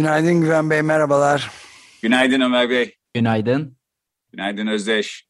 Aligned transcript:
Günaydın 0.00 0.40
Güven 0.40 0.70
Bey, 0.70 0.82
merhabalar. 0.82 1.50
Günaydın 2.02 2.40
Ömer 2.40 2.70
Bey. 2.70 2.96
Günaydın. 3.14 3.76
Günaydın 4.32 4.66
Özdeş. 4.66 5.28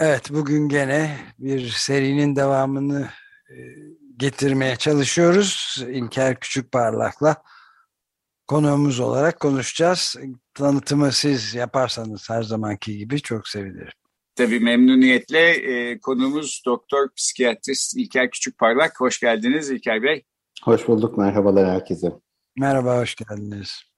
Evet, 0.00 0.30
bugün 0.30 0.68
gene 0.68 1.16
bir 1.38 1.68
serinin 1.68 2.36
devamını 2.36 3.08
e, 3.50 3.56
getirmeye 4.16 4.76
çalışıyoruz. 4.76 5.84
İlker 5.88 6.40
Küçükparlak'la 6.40 7.42
konuğumuz 8.46 9.00
olarak 9.00 9.40
konuşacağız. 9.40 10.16
Tanıtımı 10.54 11.12
siz 11.12 11.54
yaparsanız 11.54 12.30
her 12.30 12.42
zamanki 12.42 12.98
gibi 12.98 13.20
çok 13.20 13.48
sevinirim. 13.48 13.92
Tabii 14.34 14.60
memnuniyetle 14.60 15.50
e, 15.50 16.00
konuğumuz 16.00 16.62
doktor 16.66 17.08
psikiyatrist 17.16 17.96
İlker 17.96 18.30
Küçükparlak. 18.30 19.00
Hoş 19.00 19.20
geldiniz 19.20 19.70
İlker 19.70 20.02
Bey. 20.02 20.24
Hoş 20.62 20.88
bulduk. 20.88 21.18
Merhabalar 21.18 21.70
herkese. 21.70 22.12
Merhaba, 22.56 22.98
hoş 22.98 23.14
geldiniz. 23.14 23.89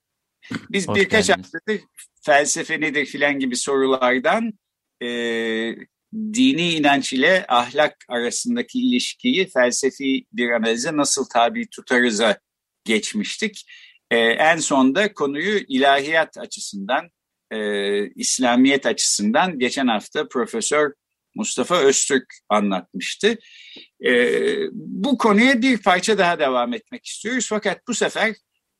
Biz 0.71 0.89
Hoş 0.89 0.97
birkaç 0.97 1.27
geldiniz. 1.27 1.47
haftadır 1.55 1.81
felsefe 2.23 2.81
nedir 2.81 3.07
filan 3.07 3.39
gibi 3.39 3.57
sorulardan 3.57 4.53
e, 5.03 5.07
dini 6.15 6.73
inanç 6.73 7.13
ile 7.13 7.45
ahlak 7.49 7.97
arasındaki 8.09 8.81
ilişkiyi 8.81 9.49
felsefi 9.49 10.27
bir 10.33 10.51
analize 10.51 10.97
nasıl 10.97 11.25
tabi 11.25 11.69
tutarıza 11.71 12.39
geçmiştik. 12.85 13.67
E, 14.11 14.19
en 14.19 14.57
sonda 14.57 15.15
konuyu 15.15 15.59
ilahiyat 15.69 16.39
açısından, 16.39 17.11
e, 17.51 18.09
İslamiyet 18.11 18.87
açısından 18.87 19.59
geçen 19.59 19.87
hafta 19.87 20.29
Profesör 20.29 20.93
Mustafa 21.35 21.77
Öztürk 21.77 22.35
anlatmıştı. 22.49 23.39
E, 24.07 24.13
bu 24.73 25.19
konuya 25.19 25.63
bir 25.63 25.79
parça 25.79 26.19
daha 26.19 26.39
devam 26.39 26.75
etmek 26.75 27.07
istiyoruz. 27.07 27.47
Fakat 27.49 27.89
bu 27.89 27.95
sefer 27.95 28.35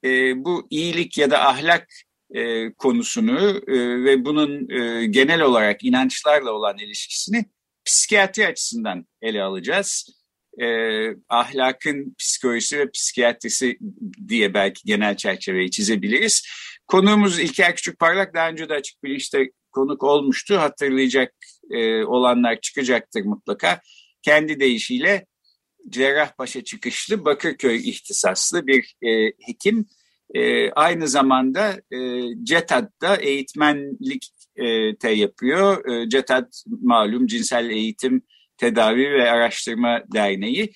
e, 0.05 0.45
bu 0.45 0.67
iyilik 0.71 1.19
ya 1.19 1.31
da 1.31 1.49
ahlak 1.49 1.89
e, 2.35 2.73
konusunu 2.73 3.63
e, 3.69 4.05
ve 4.05 4.25
bunun 4.25 4.71
e, 4.71 5.07
genel 5.07 5.41
olarak 5.41 5.85
inançlarla 5.85 6.53
olan 6.53 6.79
ilişkisini 6.79 7.45
psikiyatri 7.85 8.47
açısından 8.47 9.07
ele 9.23 9.43
alacağız. 9.43 10.23
E, 10.61 10.67
ahlakın 11.29 12.15
psikolojisi 12.19 12.79
ve 12.79 12.91
psikiyatrisi 12.91 13.79
diye 14.29 14.55
belki 14.55 14.83
genel 14.85 15.17
çerçeveyi 15.17 15.71
çizebiliriz. 15.71 16.47
Konuğumuz 16.87 17.39
İlker 17.39 17.77
Küçükparlak 17.77 18.35
daha 18.35 18.49
önce 18.49 18.69
de 18.69 18.75
açık 18.75 19.05
bilinçte 19.05 19.51
konuk 19.73 20.03
olmuştu. 20.03 20.59
Hatırlayacak 20.59 21.35
e, 21.71 22.05
olanlar 22.05 22.61
çıkacaktır 22.61 23.23
mutlaka. 23.25 23.81
Kendi 24.23 24.61
deyişiyle 24.61 25.27
Cerrahpaşa 25.89 26.65
çıkışlı 26.65 27.25
Bakırköy 27.25 27.91
ihtisaslı 27.91 28.67
bir 28.67 28.95
e, 29.03 29.33
hekim. 29.47 29.87
E, 30.35 30.71
aynı 30.71 31.09
zamanda 31.09 31.81
e, 31.91 31.99
CETAD'da 32.43 33.17
eğitmenlik 33.17 34.29
e, 34.57 34.97
te 34.97 35.11
yapıyor. 35.11 35.89
E, 35.89 36.09
CETAD 36.09 36.53
malum 36.83 37.27
Cinsel 37.27 37.71
Eğitim 37.71 38.23
Tedavi 38.57 39.11
ve 39.11 39.31
Araştırma 39.31 40.03
Derneği. 40.15 40.73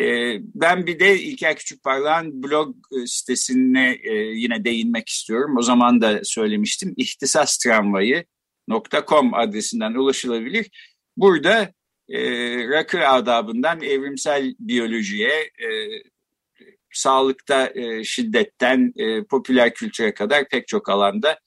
E, 0.00 0.36
ben 0.54 0.86
bir 0.86 1.00
de 1.00 1.20
İlker 1.20 1.56
Küçükparlak'ın 1.56 2.42
blog 2.42 2.76
e, 2.76 3.06
sitesine 3.06 3.98
e, 4.02 4.14
yine 4.14 4.64
değinmek 4.64 5.08
istiyorum. 5.08 5.56
O 5.58 5.62
zaman 5.62 6.00
da 6.00 6.20
söylemiştim. 6.24 6.94
İhtisastramvayı.com 6.96 9.34
adresinden 9.34 9.94
ulaşılabilir. 9.94 10.66
Burada 11.16 11.72
e, 12.08 12.20
rakı 12.68 13.08
adabından 13.08 13.82
evrimsel 13.82 14.54
biyolojiye, 14.58 15.30
e, 15.38 15.68
sağlıkta 16.92 17.70
e, 17.74 18.04
şiddetten 18.04 18.92
e, 18.96 19.24
popüler 19.24 19.74
kültüre 19.74 20.14
kadar 20.14 20.48
pek 20.48 20.68
çok 20.68 20.88
alanda 20.88 21.38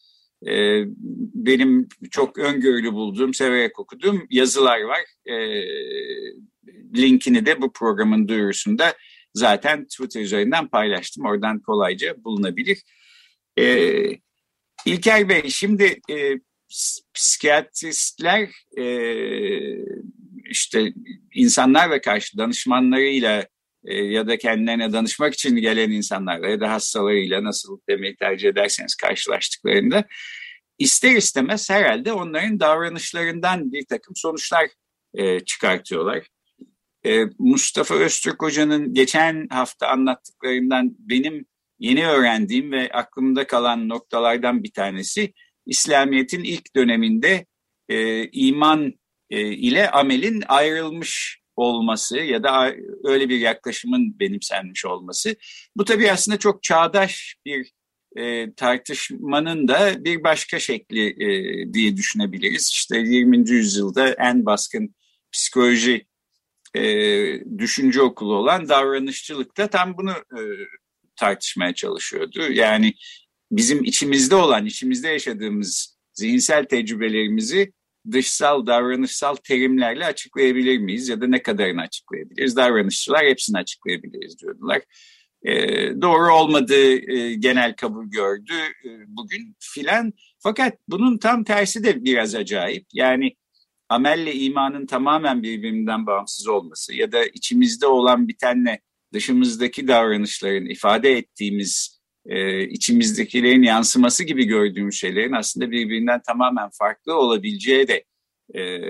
e, 0.47 0.83
benim 1.33 1.87
çok 2.11 2.37
öngörülü 2.37 2.93
bulduğum, 2.93 3.33
severek 3.33 3.79
okuduğum 3.79 4.27
yazılar 4.29 4.81
var. 4.81 5.01
E, 5.25 5.35
linkini 6.97 7.45
de 7.45 7.61
bu 7.61 7.73
programın 7.73 8.27
duyurusunda 8.27 8.93
zaten 9.33 9.85
Twitter 9.85 10.21
üzerinden 10.21 10.67
paylaştım. 10.67 11.25
Oradan 11.25 11.59
kolayca 11.59 12.23
bulunabilir. 12.23 12.83
E, 13.59 13.95
İlker 14.85 15.29
Bey, 15.29 15.49
şimdi 15.49 15.99
e, 16.09 16.39
psikiyatristler 17.13 18.49
e, 18.77 18.85
işte 20.51 20.93
insanlarla 21.33 22.01
karşı 22.01 22.37
danışmanlarıyla 22.37 23.47
e, 23.85 23.95
ya 23.95 24.27
da 24.27 24.37
kendilerine 24.37 24.93
danışmak 24.93 25.33
için 25.33 25.55
gelen 25.55 25.91
insanlarla 25.91 26.47
ya 26.47 26.61
da 26.61 26.71
hastalarıyla 26.71 27.43
nasıl 27.43 27.79
demeyi 27.89 28.15
tercih 28.15 28.49
ederseniz 28.49 28.95
karşılaştıklarında 28.95 30.05
ister 30.77 31.15
istemez 31.15 31.69
herhalde 31.69 32.13
onların 32.13 32.59
davranışlarından 32.59 33.73
bir 33.73 33.85
takım 33.85 34.15
sonuçlar 34.15 34.69
e, 35.13 35.39
çıkartıyorlar. 35.39 36.27
E, 37.05 37.25
Mustafa 37.39 37.95
Öztürk 37.95 38.41
Hoca'nın 38.41 38.93
geçen 38.93 39.47
hafta 39.49 39.87
anlattıklarından 39.87 40.95
benim 40.99 41.45
yeni 41.79 42.07
öğrendiğim 42.07 42.71
ve 42.71 42.91
aklımda 42.93 43.47
kalan 43.47 43.89
noktalardan 43.89 44.63
bir 44.63 44.71
tanesi 44.71 45.33
İslamiyet'in 45.65 46.43
ilk 46.43 46.75
döneminde 46.75 47.45
e, 47.89 48.27
iman 48.27 48.93
ile 49.39 49.91
amelin 49.91 50.43
ayrılmış 50.47 51.41
olması 51.55 52.17
ya 52.17 52.43
da 52.43 52.75
öyle 53.03 53.29
bir 53.29 53.39
yaklaşımın 53.39 54.19
benimsenmiş 54.19 54.85
olması. 54.85 55.35
Bu 55.75 55.85
tabii 55.85 56.11
aslında 56.11 56.37
çok 56.37 56.63
çağdaş 56.63 57.35
bir 57.45 57.71
e, 58.17 58.53
tartışmanın 58.53 59.67
da 59.67 60.05
bir 60.05 60.23
başka 60.23 60.59
şekli 60.59 61.07
e, 61.07 61.73
diye 61.73 61.97
düşünebiliriz. 61.97 62.69
İşte 62.69 62.97
20. 62.97 63.49
yüzyılda 63.49 64.09
en 64.09 64.45
baskın 64.45 64.95
psikoloji 65.31 66.05
e, 66.75 66.83
düşünce 67.57 68.01
okulu 68.01 68.35
olan 68.35 68.69
davranışçılıkta 68.69 69.67
tam 69.67 69.97
bunu 69.97 70.11
e, 70.11 70.41
tartışmaya 71.15 71.73
çalışıyordu. 71.73 72.51
Yani 72.51 72.93
bizim 73.51 73.83
içimizde 73.83 74.35
olan, 74.35 74.65
içimizde 74.65 75.07
yaşadığımız 75.07 75.97
zihinsel 76.13 76.65
tecrübelerimizi 76.65 77.73
dışsal, 78.11 78.65
davranışsal 78.67 79.35
terimlerle 79.35 80.05
açıklayabilir 80.05 80.77
miyiz 80.77 81.09
ya 81.09 81.21
da 81.21 81.27
ne 81.27 81.43
kadarını 81.43 81.81
açıklayabiliriz? 81.81 82.55
Davranışçılar 82.55 83.25
hepsini 83.25 83.57
açıklayabiliriz 83.57 84.39
diyordular. 84.39 84.81
E, 85.43 85.53
doğru 86.01 86.33
olmadığı 86.33 87.11
e, 87.11 87.33
genel 87.33 87.75
kabul 87.75 88.05
gördü 88.05 88.53
e, 88.85 88.89
bugün 89.07 89.55
filan. 89.59 90.13
Fakat 90.39 90.77
bunun 90.87 91.17
tam 91.17 91.43
tersi 91.43 91.83
de 91.83 92.03
biraz 92.05 92.35
acayip. 92.35 92.85
Yani 92.93 93.35
amelle 93.89 94.33
imanın 94.33 94.85
tamamen 94.85 95.43
birbirinden 95.43 96.05
bağımsız 96.05 96.47
olması 96.47 96.93
ya 96.95 97.11
da 97.11 97.25
içimizde 97.25 97.87
olan 97.87 98.27
bitenle 98.27 98.81
dışımızdaki 99.13 99.87
davranışların 99.87 100.65
ifade 100.65 101.17
ettiğimiz 101.17 102.00
e, 102.25 102.67
içimizdekilerin 102.67 103.63
yansıması 103.63 104.23
gibi 104.23 104.45
gördüğümüz 104.45 104.95
şeylerin 104.95 105.33
aslında 105.33 105.71
birbirinden 105.71 106.21
tamamen 106.27 106.69
farklı 106.73 107.15
olabileceği 107.15 107.87
de 107.87 108.03
e, 108.55 108.81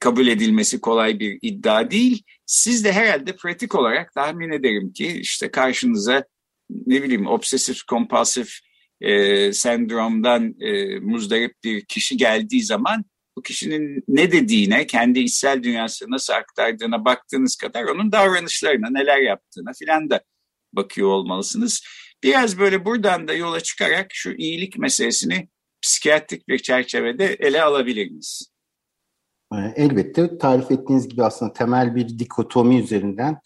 kabul 0.00 0.26
edilmesi 0.26 0.80
kolay 0.80 1.20
bir 1.20 1.38
iddia 1.42 1.90
değil. 1.90 2.22
Siz 2.46 2.84
de 2.84 2.92
herhalde 2.92 3.36
pratik 3.36 3.74
olarak 3.74 4.14
tahmin 4.14 4.50
ederim 4.50 4.92
ki 4.92 5.06
işte 5.06 5.50
karşınıza 5.50 6.24
ne 6.86 7.02
bileyim 7.02 7.26
obsesif 7.26 7.82
kompulsif 7.82 8.58
e, 9.00 9.52
sendromdan 9.52 10.54
e, 10.60 10.98
muzdarip 10.98 11.54
bir 11.64 11.84
kişi 11.84 12.16
geldiği 12.16 12.62
zaman 12.62 13.04
bu 13.36 13.42
kişinin 13.42 14.04
ne 14.08 14.32
dediğine, 14.32 14.86
kendi 14.86 15.20
içsel 15.20 15.62
dünyasını 15.62 16.10
nasıl 16.10 16.32
aktardığına 16.32 17.04
baktığınız 17.04 17.56
kadar 17.56 17.84
onun 17.84 18.12
davranışlarına, 18.12 18.90
neler 18.90 19.18
yaptığına 19.18 19.72
filan 19.78 20.10
da 20.10 20.20
bakıyor 20.72 21.08
olmalısınız. 21.08 21.82
Biraz 22.22 22.58
böyle 22.58 22.84
buradan 22.84 23.28
da 23.28 23.34
yola 23.34 23.60
çıkarak 23.60 24.06
şu 24.10 24.30
iyilik 24.30 24.78
meselesini 24.78 25.48
psikiyatrik 25.82 26.48
bir 26.48 26.58
çerçevede 26.58 27.26
ele 27.26 27.62
alabilir 27.62 28.10
miyiz? 28.10 28.52
Elbette 29.76 30.38
tarif 30.38 30.70
ettiğiniz 30.70 31.08
gibi 31.08 31.24
aslında 31.24 31.52
temel 31.52 31.94
bir 31.94 32.18
dikotomi 32.18 32.78
üzerinden 32.78 33.40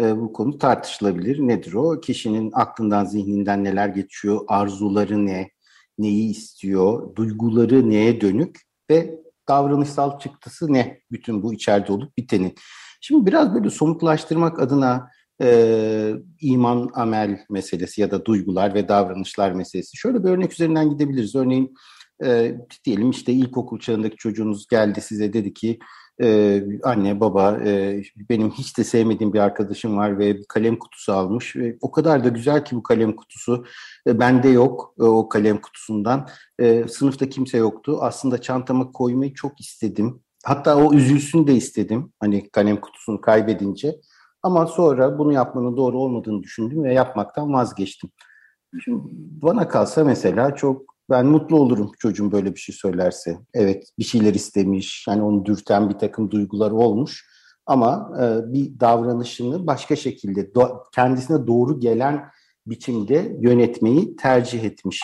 e, 0.00 0.16
bu 0.16 0.32
konu 0.32 0.58
tartışılabilir. 0.58 1.38
Nedir 1.38 1.72
o? 1.72 2.00
Kişinin 2.00 2.50
aklından, 2.54 3.04
zihninden 3.04 3.64
neler 3.64 3.88
geçiyor, 3.88 4.40
arzuları 4.48 5.26
ne, 5.26 5.50
neyi 5.98 6.30
istiyor, 6.30 7.16
duyguları 7.16 7.90
neye 7.90 8.20
dönük 8.20 8.60
ve 8.90 9.20
davranışsal 9.48 10.18
çıktısı 10.18 10.72
ne? 10.72 11.00
Bütün 11.10 11.42
bu 11.42 11.54
içeride 11.54 11.92
olup 11.92 12.16
bitenin. 12.16 12.54
Şimdi 13.00 13.26
biraz 13.26 13.54
böyle 13.54 13.70
somutlaştırmak 13.70 14.60
adına 14.60 15.10
e, 15.42 16.12
iman, 16.40 16.90
amel 16.94 17.38
meselesi 17.50 18.00
ya 18.00 18.10
da 18.10 18.24
duygular 18.24 18.74
ve 18.74 18.88
davranışlar 18.88 19.52
meselesi. 19.52 19.96
Şöyle 19.96 20.24
bir 20.24 20.28
örnek 20.28 20.52
üzerinden 20.52 20.90
gidebiliriz. 20.90 21.34
Örneğin 21.34 21.74
e, 22.24 22.56
diyelim 22.84 23.10
işte 23.10 23.32
ilkokul 23.32 23.78
çağındaki 23.78 24.16
çocuğunuz 24.16 24.68
geldi 24.68 25.00
size 25.00 25.32
dedi 25.32 25.54
ki 25.54 25.78
e, 26.22 26.62
anne 26.82 27.20
baba 27.20 27.58
e, 27.64 28.02
benim 28.30 28.50
hiç 28.50 28.78
de 28.78 28.84
sevmediğim 28.84 29.32
bir 29.32 29.38
arkadaşım 29.38 29.96
var 29.96 30.18
ve 30.18 30.36
bir 30.36 30.44
kalem 30.48 30.78
kutusu 30.78 31.12
almış 31.12 31.56
ve 31.56 31.76
o 31.80 31.90
kadar 31.90 32.24
da 32.24 32.28
güzel 32.28 32.64
ki 32.64 32.76
bu 32.76 32.82
kalem 32.82 33.16
kutusu 33.16 33.64
e, 34.06 34.18
bende 34.18 34.48
yok 34.48 34.94
e, 35.00 35.02
o 35.02 35.28
kalem 35.28 35.60
kutusundan 35.60 36.28
e, 36.58 36.88
sınıfta 36.88 37.28
kimse 37.28 37.58
yoktu 37.58 37.98
aslında 38.00 38.40
çantama 38.40 38.92
koymayı 38.92 39.34
çok 39.34 39.60
istedim 39.60 40.20
hatta 40.44 40.76
o 40.76 40.94
üzülsün 40.94 41.46
de 41.46 41.54
istedim 41.54 42.12
hani 42.20 42.50
kalem 42.50 42.80
kutusunu 42.80 43.20
kaybedince 43.20 43.96
ama 44.46 44.66
sonra 44.66 45.18
bunu 45.18 45.32
yapmanın 45.32 45.76
doğru 45.76 45.98
olmadığını 45.98 46.42
düşündüm 46.42 46.84
ve 46.84 46.94
yapmaktan 46.94 47.52
vazgeçtim. 47.52 48.10
Şimdi 48.84 49.02
bana 49.42 49.68
kalsa 49.68 50.04
mesela 50.04 50.54
çok 50.54 50.82
ben 51.10 51.26
mutlu 51.26 51.56
olurum 51.56 51.90
çocuğum 51.98 52.32
böyle 52.32 52.54
bir 52.54 52.60
şey 52.60 52.74
söylerse. 52.74 53.38
Evet 53.54 53.88
bir 53.98 54.04
şeyler 54.04 54.34
istemiş, 54.34 55.04
yani 55.08 55.22
onu 55.22 55.44
dürten 55.44 55.88
bir 55.88 55.98
takım 55.98 56.30
duygular 56.30 56.70
olmuş. 56.70 57.26
Ama 57.66 58.12
e, 58.20 58.52
bir 58.52 58.80
davranışını 58.80 59.66
başka 59.66 59.96
şekilde 59.96 60.40
do- 60.40 60.82
kendisine 60.94 61.46
doğru 61.46 61.80
gelen 61.80 62.24
biçimde 62.66 63.36
yönetmeyi 63.40 64.16
tercih 64.16 64.64
etmiş. 64.64 65.00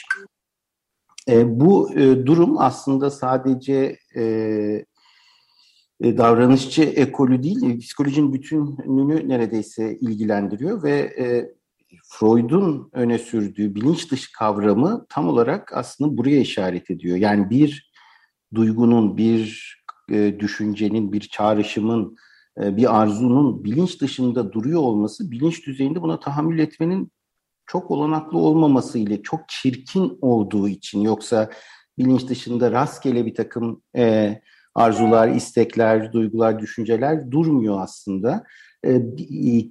E, 1.28 1.60
bu 1.60 1.92
e, 1.94 2.26
durum 2.26 2.58
aslında 2.58 3.10
sadece 3.10 3.96
e, 4.16 4.84
e, 6.02 6.18
davranışçı 6.18 6.82
ekolü 6.82 7.42
değil, 7.42 7.80
psikolojinin 7.80 8.32
bütününü 8.32 9.28
neredeyse 9.28 9.98
ilgilendiriyor 10.00 10.82
ve 10.82 10.98
e, 10.98 11.52
Freud'un 12.04 12.90
öne 12.92 13.18
sürdüğü 13.18 13.74
bilinç 13.74 14.10
dışı 14.10 14.32
kavramı 14.32 15.06
tam 15.08 15.28
olarak 15.28 15.72
aslında 15.76 16.16
buraya 16.16 16.40
işaret 16.40 16.90
ediyor. 16.90 17.16
Yani 17.16 17.50
bir 17.50 17.92
duygunun, 18.54 19.16
bir 19.16 19.72
e, 20.10 20.40
düşüncenin, 20.40 21.12
bir 21.12 21.20
çağrışımın, 21.20 22.16
e, 22.62 22.76
bir 22.76 23.00
arzunun 23.00 23.64
bilinç 23.64 24.00
dışında 24.00 24.52
duruyor 24.52 24.80
olması 24.80 25.30
bilinç 25.30 25.66
düzeyinde 25.66 26.02
buna 26.02 26.20
tahammül 26.20 26.58
etmenin 26.58 27.12
çok 27.66 27.90
olanaklı 27.90 28.38
olmaması 28.38 28.98
ile 28.98 29.22
çok 29.22 29.48
çirkin 29.48 30.18
olduğu 30.20 30.68
için 30.68 31.00
yoksa 31.00 31.50
bilinç 31.98 32.28
dışında 32.28 32.72
rastgele 32.72 33.26
bir 33.26 33.34
takım 33.34 33.82
e, 33.96 34.40
arzular, 34.74 35.28
istekler, 35.28 36.12
duygular, 36.12 36.58
düşünceler 36.58 37.30
durmuyor 37.30 37.80
aslında. 37.80 38.44
E, 38.86 39.02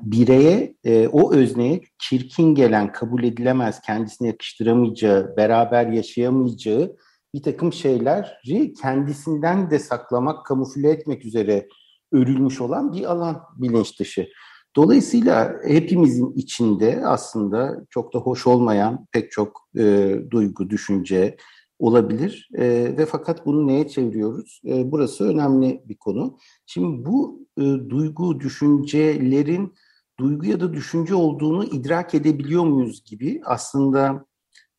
bireye, 0.02 0.76
e, 0.84 1.08
o 1.08 1.34
özneye 1.34 1.82
çirkin 2.00 2.56
gelen, 2.56 2.92
kabul 2.92 3.24
edilemez, 3.24 3.82
kendisine 3.82 4.28
yakıştıramayacağı, 4.28 5.38
beraber 5.38 5.88
yaşayamayacağı 5.88 6.96
bir 7.36 7.44
takım 7.44 7.74
şeyleri 7.74 8.74
kendisinden 8.74 9.72
de 9.72 9.80
saklamak, 9.80 10.46
kamufle 10.46 10.90
etmek 10.90 11.26
üzere 11.26 11.68
örülmüş 12.12 12.62
olan 12.62 12.94
bir 12.94 13.12
alan 13.12 13.42
bilinç 13.58 14.00
dışı. 14.00 14.28
Dolayısıyla 14.76 15.56
hepimizin 15.68 16.34
içinde 16.36 17.02
aslında 17.06 17.86
çok 17.90 18.14
da 18.14 18.20
hoş 18.20 18.48
olmayan 18.48 19.08
pek 19.12 19.32
çok 19.32 19.70
e, 19.78 20.16
duygu, 20.32 20.70
düşünce, 20.70 21.38
olabilir 21.82 22.50
e, 22.58 22.66
ve 22.98 23.06
fakat 23.06 23.46
bunu 23.46 23.68
neye 23.68 23.88
çeviriyoruz? 23.88 24.62
E, 24.66 24.92
burası 24.92 25.30
önemli 25.30 25.82
bir 25.86 25.98
konu. 25.98 26.38
Şimdi 26.66 27.06
bu 27.06 27.48
e, 27.58 27.62
duygu, 27.62 28.40
düşüncelerin 28.40 29.74
duygu 30.20 30.46
ya 30.46 30.60
da 30.60 30.74
düşünce 30.74 31.16
olduğunu 31.16 31.66
idrak 31.66 32.16
edebiliyor 32.16 32.64
muyuz 32.64 33.04
gibi 33.06 33.42
aslında 33.46 34.26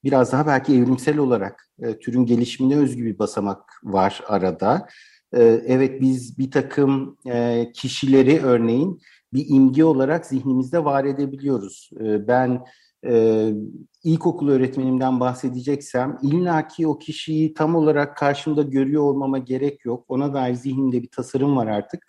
biraz 0.04 0.32
daha 0.32 0.46
belki 0.46 0.74
evrimsel 0.74 1.18
olarak 1.18 1.68
e, 1.78 1.98
türün 1.98 2.26
gelişimine 2.26 2.76
özgü 2.76 3.04
bir 3.04 3.18
basamak 3.18 3.70
var 3.84 4.20
arada. 4.26 4.88
E, 5.32 5.42
evet 5.66 6.00
biz 6.00 6.38
bir 6.38 6.50
takım 6.50 7.16
e, 7.26 7.66
kişileri 7.74 8.40
örneğin 8.42 9.00
bir 9.32 9.46
imge 9.48 9.84
olarak 9.84 10.26
zihnimizde 10.26 10.84
var 10.84 11.04
edebiliyoruz. 11.04 11.90
E, 12.00 12.28
ben 12.28 12.64
e, 13.06 13.48
ilkokul 14.04 14.48
öğretmenimden 14.48 15.20
bahsedeceksem 15.20 16.18
illaki 16.22 16.86
o 16.86 16.98
kişiyi 16.98 17.54
tam 17.54 17.74
olarak 17.74 18.16
karşımda 18.16 18.62
görüyor 18.62 19.02
olmama 19.02 19.38
gerek 19.38 19.84
yok. 19.84 20.04
Ona 20.08 20.34
dair 20.34 20.54
zihnimde 20.54 21.02
bir 21.02 21.10
tasarım 21.10 21.56
var 21.56 21.66
artık 21.66 22.06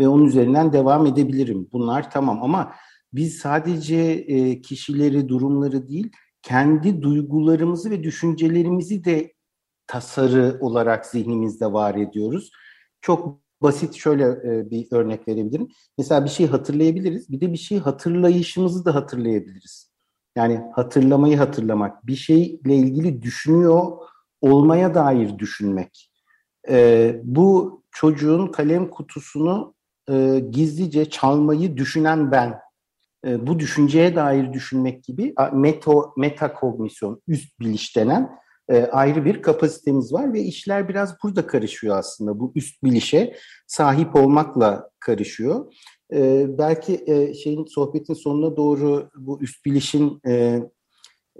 ve 0.00 0.08
onun 0.08 0.24
üzerinden 0.24 0.72
devam 0.72 1.06
edebilirim. 1.06 1.68
Bunlar 1.72 2.10
tamam 2.10 2.42
ama 2.42 2.72
biz 3.12 3.38
sadece 3.38 3.96
e, 3.96 4.60
kişileri, 4.60 5.28
durumları 5.28 5.88
değil, 5.88 6.10
kendi 6.42 7.02
duygularımızı 7.02 7.90
ve 7.90 8.02
düşüncelerimizi 8.02 9.04
de 9.04 9.32
tasarı 9.86 10.58
olarak 10.60 11.06
zihnimizde 11.06 11.72
var 11.72 11.94
ediyoruz. 11.94 12.50
Çok 13.00 13.40
basit 13.62 13.94
şöyle 13.94 14.24
e, 14.24 14.70
bir 14.70 14.86
örnek 14.90 15.28
verebilirim. 15.28 15.68
Mesela 15.98 16.24
bir 16.24 16.30
şey 16.30 16.46
hatırlayabiliriz, 16.46 17.30
bir 17.30 17.40
de 17.40 17.52
bir 17.52 17.58
şey 17.58 17.78
hatırlayışımızı 17.78 18.84
da 18.84 18.94
hatırlayabiliriz. 18.94 19.95
Yani 20.36 20.60
hatırlamayı 20.72 21.36
hatırlamak, 21.36 22.06
bir 22.06 22.16
şeyle 22.16 22.74
ilgili 22.74 23.22
düşünüyor 23.22 23.92
olmaya 24.40 24.94
dair 24.94 25.38
düşünmek. 25.38 26.10
E, 26.68 27.16
bu 27.24 27.82
çocuğun 27.90 28.46
kalem 28.46 28.90
kutusunu 28.90 29.74
e, 30.10 30.42
gizlice 30.50 31.10
çalmayı 31.10 31.76
düşünen 31.76 32.30
ben. 32.30 32.58
E, 33.26 33.46
bu 33.46 33.58
düşünceye 33.58 34.16
dair 34.16 34.52
düşünmek 34.52 35.04
gibi 35.04 35.34
meto, 35.52 36.14
metakognisyon, 36.16 37.22
üst 37.28 37.60
biliş 37.60 37.96
denen 37.96 38.38
e, 38.68 38.82
ayrı 38.84 39.24
bir 39.24 39.42
kapasitemiz 39.42 40.12
var 40.12 40.32
ve 40.32 40.40
işler 40.40 40.88
biraz 40.88 41.16
burada 41.22 41.46
karışıyor 41.46 41.98
aslında. 41.98 42.40
Bu 42.40 42.52
üst 42.54 42.82
bilişe 42.84 43.36
sahip 43.66 44.16
olmakla 44.16 44.90
karışıyor. 45.00 45.74
E, 46.12 46.46
belki 46.58 47.04
e, 47.06 47.34
şeyin 47.34 47.64
sohbetin 47.64 48.14
sonuna 48.14 48.56
doğru 48.56 49.10
bu 49.16 49.40
üst 49.42 49.64
bilişin 49.64 50.20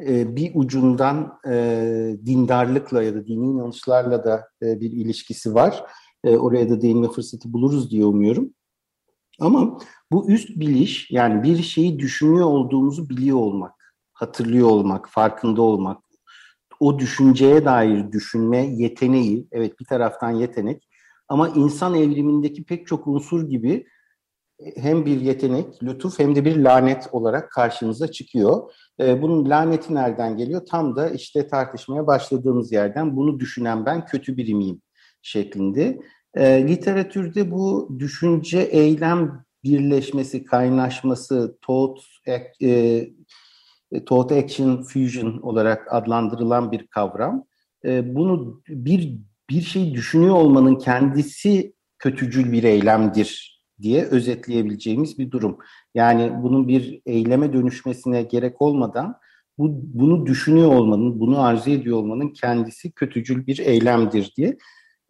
bir 0.08 0.52
ucundan 0.54 1.38
e, 1.48 2.16
dindarlıkla 2.26 3.02
ya 3.02 3.14
da 3.14 3.26
dini 3.26 3.46
inanışlarla 3.46 4.24
da 4.24 4.48
bir 4.62 4.92
ilişkisi 4.92 5.54
var. 5.54 5.84
Oraya 6.24 6.70
da 6.70 6.80
değinme 6.80 7.08
fırsatı 7.08 7.52
buluruz 7.52 7.90
diye 7.90 8.04
umuyorum. 8.04 8.54
Ama 9.40 9.78
bu 10.12 10.30
üst 10.30 10.50
biliş 10.60 11.10
yani 11.10 11.42
bir 11.42 11.62
şeyi 11.62 11.98
düşünüyor 11.98 12.46
olduğumuzu 12.46 13.08
biliyor 13.08 13.38
olmak, 13.38 13.94
hatırlıyor 14.12 14.68
olmak, 14.68 15.08
farkında 15.10 15.62
olmak, 15.62 16.05
o 16.80 16.98
düşünceye 16.98 17.64
dair 17.64 18.12
düşünme 18.12 18.58
yeteneği, 18.58 19.48
evet 19.52 19.80
bir 19.80 19.84
taraftan 19.84 20.30
yetenek 20.30 20.88
ama 21.28 21.48
insan 21.48 21.94
evrimindeki 21.94 22.64
pek 22.64 22.86
çok 22.86 23.06
unsur 23.06 23.48
gibi 23.48 23.86
hem 24.76 25.06
bir 25.06 25.20
yetenek, 25.20 25.82
lütuf 25.82 26.18
hem 26.18 26.36
de 26.36 26.44
bir 26.44 26.56
lanet 26.56 27.08
olarak 27.12 27.50
karşımıza 27.50 28.10
çıkıyor. 28.10 28.72
E, 29.00 29.22
bunun 29.22 29.50
laneti 29.50 29.94
nereden 29.94 30.36
geliyor? 30.36 30.66
Tam 30.66 30.96
da 30.96 31.10
işte 31.10 31.48
tartışmaya 31.48 32.06
başladığımız 32.06 32.72
yerden 32.72 33.16
bunu 33.16 33.40
düşünen 33.40 33.86
ben 33.86 34.06
kötü 34.06 34.36
biri 34.36 34.54
miyim 34.54 34.82
şeklinde. 35.22 36.00
E, 36.34 36.68
literatürde 36.68 37.50
bu 37.50 37.96
düşünce 37.98 38.58
eylem 38.58 39.44
birleşmesi, 39.64 40.44
kaynaşması, 40.44 41.58
thought, 41.66 41.98
e, 43.96 44.38
action 44.44 44.82
fusion 44.82 45.38
olarak 45.42 45.94
adlandırılan 45.94 46.72
bir 46.72 46.86
kavram. 46.86 47.44
E, 47.84 48.14
bunu 48.14 48.62
bir 48.68 49.18
bir 49.50 49.62
şey 49.62 49.94
düşünüyor 49.94 50.34
olmanın 50.34 50.74
kendisi 50.74 51.74
kötücül 51.98 52.52
bir 52.52 52.62
eylemdir 52.62 53.62
diye 53.82 54.04
özetleyebileceğimiz 54.04 55.18
bir 55.18 55.30
durum. 55.30 55.58
Yani 55.94 56.32
bunun 56.42 56.68
bir 56.68 57.00
eyleme 57.06 57.52
dönüşmesine 57.52 58.22
gerek 58.22 58.62
olmadan 58.62 59.16
bu, 59.58 59.80
bunu 59.82 60.26
düşünüyor 60.26 60.72
olmanın, 60.72 61.20
bunu 61.20 61.40
arzu 61.40 61.70
ediyor 61.70 61.96
olmanın 61.96 62.28
kendisi 62.28 62.92
kötücül 62.92 63.46
bir 63.46 63.58
eylemdir 63.58 64.32
diye 64.36 64.56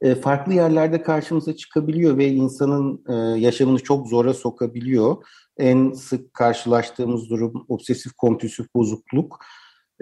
e, 0.00 0.14
farklı 0.14 0.54
yerlerde 0.54 1.02
karşımıza 1.02 1.56
çıkabiliyor 1.56 2.18
ve 2.18 2.28
insanın 2.28 3.04
e, 3.08 3.40
yaşamını 3.40 3.78
çok 3.78 4.08
zora 4.08 4.34
sokabiliyor. 4.34 5.16
En 5.58 5.92
sık 5.92 6.34
karşılaştığımız 6.34 7.30
durum 7.30 7.64
obsesif 7.68 8.12
kompulsif 8.12 8.66
bozukluk. 8.76 9.38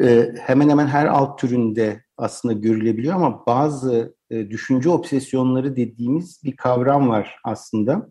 E, 0.03 0.35
hemen 0.41 0.69
hemen 0.69 0.87
her 0.87 1.07
alt 1.07 1.39
türünde 1.39 2.05
aslında 2.17 2.55
görülebiliyor 2.55 3.15
ama 3.15 3.47
bazı 3.47 4.15
e, 4.31 4.51
düşünce 4.51 4.91
obsesyonları 4.91 5.77
dediğimiz 5.77 6.41
bir 6.45 6.57
kavram 6.57 7.09
var 7.09 7.37
aslında 7.45 8.11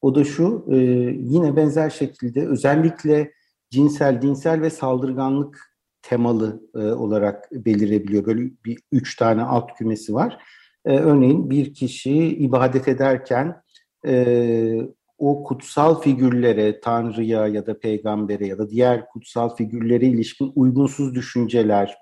O 0.00 0.14
da 0.14 0.24
şu, 0.24 0.66
e, 0.70 0.76
yine 1.18 1.56
benzer 1.56 1.90
şekilde 1.90 2.46
özellikle 2.48 3.32
cinsel, 3.70 4.22
dinsel 4.22 4.60
ve 4.60 4.70
saldırganlık 4.70 5.70
temalı 6.02 6.62
e, 6.74 6.78
olarak 6.78 7.52
belirebiliyor. 7.52 8.26
Böyle 8.26 8.40
bir 8.64 8.78
üç 8.92 9.16
tane 9.16 9.42
alt 9.42 9.74
kümesi 9.78 10.14
var. 10.14 10.38
E, 10.84 10.98
örneğin 10.98 11.50
bir 11.50 11.74
kişi 11.74 12.36
ibadet 12.36 12.88
ederken 12.88 13.62
e, 14.06 14.76
o 15.18 15.44
kutsal 15.44 16.00
figürlere, 16.00 16.80
Tanrı'ya 16.80 17.46
ya 17.46 17.66
da 17.66 17.78
peygambere 17.78 18.46
ya 18.46 18.58
da 18.58 18.70
diğer 18.70 19.08
kutsal 19.08 19.56
figürlere 19.56 20.06
ilişkin 20.06 20.52
uygunsuz 20.54 21.14
düşünceler, 21.14 21.96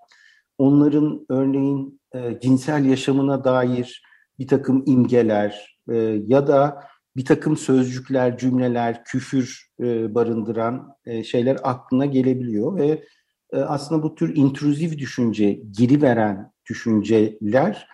onların 0.58 1.26
örneğin 1.28 2.00
e, 2.14 2.40
cinsel 2.40 2.84
yaşamına 2.84 3.44
dair 3.44 4.02
bir 4.38 4.46
takım 4.46 4.84
imgeler 4.86 5.78
e, 5.90 5.96
ya 6.26 6.46
da 6.46 6.84
bir 7.16 7.24
takım 7.24 7.56
sözcükler, 7.56 8.38
cümleler, 8.38 9.04
küfür 9.04 9.68
e, 9.80 10.14
barındıran 10.14 10.88
e, 11.06 11.24
şeyler 11.24 11.56
aklına 11.62 12.06
gelebiliyor 12.06 12.76
ve 12.76 13.04
e, 13.52 13.56
aslında 13.56 14.02
bu 14.02 14.14
tür 14.14 14.36
intruzif 14.36 14.98
düşünce, 14.98 15.60
geri 15.70 16.02
veren 16.02 16.52
düşünceler 16.70 17.88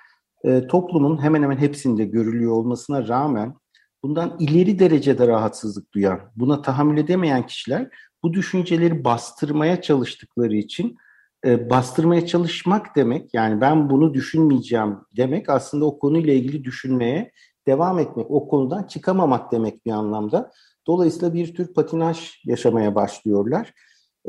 e, 0.44 0.66
toplumun 0.66 1.22
hemen 1.22 1.42
hemen 1.42 1.56
hepsinde 1.56 2.04
görülüyor 2.04 2.52
olmasına 2.52 3.08
rağmen 3.08 3.54
bundan 4.02 4.36
ileri 4.38 4.78
derecede 4.78 5.28
rahatsızlık 5.28 5.94
duyan, 5.94 6.20
buna 6.36 6.62
tahammül 6.62 6.98
edemeyen 6.98 7.46
kişiler 7.46 7.88
bu 8.22 8.32
düşünceleri 8.32 9.04
bastırmaya 9.04 9.82
çalıştıkları 9.82 10.56
için 10.56 10.96
e, 11.44 11.70
bastırmaya 11.70 12.26
çalışmak 12.26 12.96
demek 12.96 13.34
yani 13.34 13.60
ben 13.60 13.90
bunu 13.90 14.14
düşünmeyeceğim 14.14 14.96
demek 15.16 15.48
aslında 15.48 15.84
o 15.84 15.98
konuyla 15.98 16.32
ilgili 16.32 16.64
düşünmeye 16.64 17.32
devam 17.66 17.98
etmek, 17.98 18.30
o 18.30 18.48
konudan 18.48 18.82
çıkamamak 18.82 19.52
demek 19.52 19.86
bir 19.86 19.90
anlamda. 19.90 20.50
Dolayısıyla 20.86 21.34
bir 21.34 21.54
tür 21.54 21.74
patinaj 21.74 22.30
yaşamaya 22.44 22.94
başlıyorlar. 22.94 23.74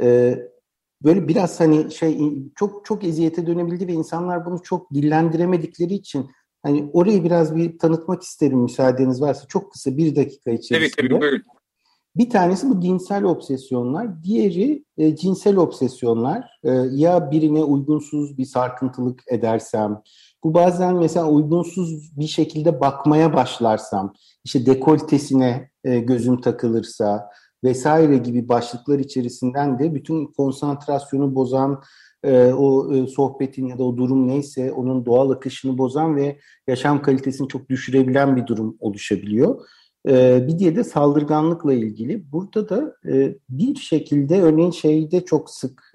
E, 0.02 0.38
böyle 1.04 1.28
biraz 1.28 1.60
hani 1.60 1.92
şey 1.92 2.20
çok 2.56 2.86
çok 2.86 3.04
eziyete 3.04 3.48
dönebildi 3.48 3.88
ve 3.88 3.94
insanlar 3.94 4.46
bunu 4.46 4.64
çok 4.64 4.94
dillendiremedikleri 4.94 5.94
için 5.94 6.30
hani 6.64 6.90
orayı 6.94 7.24
biraz 7.24 7.56
bir 7.56 7.78
tanıtmak 7.80 8.24
isterim 8.24 8.60
müsaadeniz 8.60 9.22
varsa 9.22 9.48
çok 9.48 9.72
kısa 9.72 9.98
bir 9.98 10.16
dakika 10.16 10.52
içerisinde. 10.52 10.78
Evet 10.78 10.94
tabii 10.98 11.22
buyurun. 11.22 11.44
Bir 12.16 12.30
tanesi 12.30 12.70
bu 12.70 12.82
dinsel 12.82 13.24
obsesyonlar, 13.24 14.24
diğeri 14.24 14.86
e, 14.98 15.16
cinsel 15.16 15.58
obsesyonlar. 15.58 16.60
E, 16.64 16.72
ya 16.92 17.32
birine 17.32 17.64
uygunsuz 17.64 18.38
bir 18.38 18.46
sarkıntılık 18.46 19.24
edersem, 19.28 20.02
bu 20.44 20.54
bazen 20.54 20.96
mesela 20.96 21.30
uygunsuz 21.30 22.18
bir 22.18 22.28
şekilde 22.28 22.80
bakmaya 22.80 23.34
başlarsam, 23.34 24.14
işte 24.44 24.66
dekoltesine 24.66 25.70
e, 25.84 26.00
gözüm 26.00 26.42
takılırsa 26.42 27.30
vesaire 27.66 28.18
gibi 28.18 28.50
başlıklar 28.50 29.00
içerisinden 29.00 29.80
de 29.80 29.96
bütün 29.96 30.26
konsantrasyonu 30.26 31.36
bozan, 31.36 31.82
e, 32.24 32.54
o 32.54 32.94
e, 32.94 33.08
sohbetin 33.08 33.68
ya 33.68 33.78
da 33.78 33.84
o 33.84 33.98
durum 33.98 34.28
neyse 34.28 34.72
onun 34.72 35.06
doğal 35.06 35.30
akışını 35.30 35.78
bozan 35.78 36.16
ve 36.16 36.40
yaşam 36.68 37.02
kalitesini 37.02 37.48
çok 37.48 37.70
düşürebilen 37.70 38.36
bir 38.36 38.48
durum 38.48 38.78
oluşabiliyor. 38.80 39.62
E, 40.08 40.46
bir 40.48 40.60
diye 40.60 40.76
de 40.76 40.84
saldırganlıkla 40.84 41.74
ilgili. 41.74 42.32
Burada 42.32 42.70
da 42.70 42.96
bir 43.50 43.76
şekilde 43.76 44.42
örneğin 44.42 44.72
şeyde 44.72 45.26
çok 45.26 45.50
sık 45.50 45.92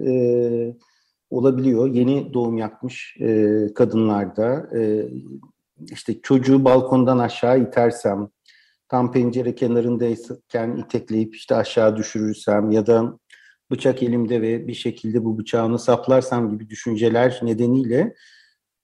olabiliyor. 1.31 1.87
Yeni 1.87 2.35
doğum 2.35 2.59
yapmış 2.59 3.17
kadınlarda 3.75 4.71
işte 5.91 6.21
çocuğu 6.21 6.65
balkondan 6.65 7.19
aşağı 7.19 7.61
itersem, 7.61 8.29
tam 8.91 9.13
pencere 9.13 9.55
kenarındayken 9.55 10.77
itekleyip 10.77 11.35
işte 11.35 11.55
aşağı 11.55 11.97
düşürürsem 11.97 12.71
ya 12.71 12.87
da 12.87 13.19
bıçak 13.71 14.03
elimde 14.03 14.43
ve 14.43 14.67
bir 14.69 14.75
şekilde 14.75 15.25
bu 15.25 15.39
bıçağını 15.39 15.79
saplarsam 15.79 16.51
gibi 16.51 16.69
düşünceler 16.69 17.41
nedeniyle 17.43 18.15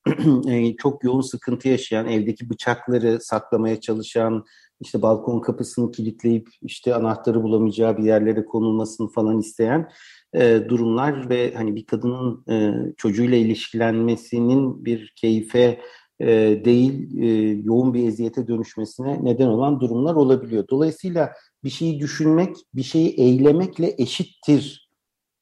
e, 0.49 0.77
çok 0.77 1.05
yoğun 1.05 1.21
sıkıntı 1.21 1.69
yaşayan, 1.69 2.07
evdeki 2.07 2.51
bıçakları 2.51 3.21
saklamaya 3.21 3.81
çalışan, 3.81 4.45
işte 4.81 5.03
balkon 5.03 5.41
kapısını 5.41 5.91
kilitleyip 5.91 6.49
işte 6.63 6.95
anahtarı 6.95 7.43
bulamayacağı 7.43 7.99
bir 7.99 8.05
yerlere 8.05 8.45
konulmasını 8.45 9.09
falan 9.09 9.39
isteyen 9.39 9.91
e, 10.35 10.61
durumlar 10.69 11.31
ve 11.31 11.55
hani 11.55 11.77
bir 11.77 11.87
kadının 11.87 12.45
e, 12.51 12.73
çocuğuyla 12.97 13.39
ilişkilenmesinin 13.39 14.85
bir 14.85 15.13
keyfe 15.17 15.81
e, 16.21 16.27
değil 16.65 17.19
e, 17.23 17.27
yoğun 17.65 17.95
bir 17.95 18.09
eziyete 18.09 18.49
dönüşmesine 18.49 19.25
neden 19.25 19.47
olan 19.47 19.81
durumlar 19.81 20.15
olabiliyor. 20.15 20.65
Dolayısıyla 20.71 21.33
bir 21.65 21.71
şeyi 21.71 22.01
düşünmek, 22.01 22.57
bir 22.75 22.83
şeyi 22.83 23.09
eylemekle 23.09 23.95
eşittir 23.99 24.91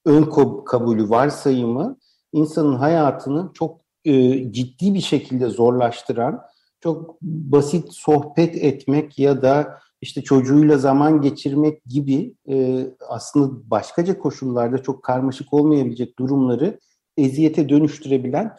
ön 0.05 0.31
kabulü 0.65 1.11
varsayımı 1.11 1.99
insanın 2.33 2.77
hayatını 2.77 3.51
çok 3.55 3.81
e, 4.05 4.53
ciddi 4.53 4.95
bir 4.95 5.01
şekilde 5.01 5.49
zorlaştıran, 5.49 6.41
çok 6.81 7.23
basit 7.23 7.93
sohbet 7.93 8.57
etmek 8.57 9.19
ya 9.19 9.43
da 9.43 9.79
işte 10.01 10.23
çocuğuyla 10.23 10.79
zaman 10.79 11.21
geçirmek 11.21 11.85
gibi 11.85 12.35
e, 12.49 12.87
aslında 13.09 13.71
başkaca 13.71 14.19
koşullarda 14.19 14.79
çok 14.79 15.03
karmaşık 15.03 15.53
olmayabilecek 15.53 16.19
durumları 16.19 16.81
eziyete 17.17 17.69
dönüştürebilen 17.69 18.57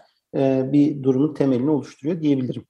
bir 0.74 1.04
durumun 1.04 1.34
temelini 1.34 1.70
oluşturuyor 1.70 2.22
diyebilirim. 2.22 2.65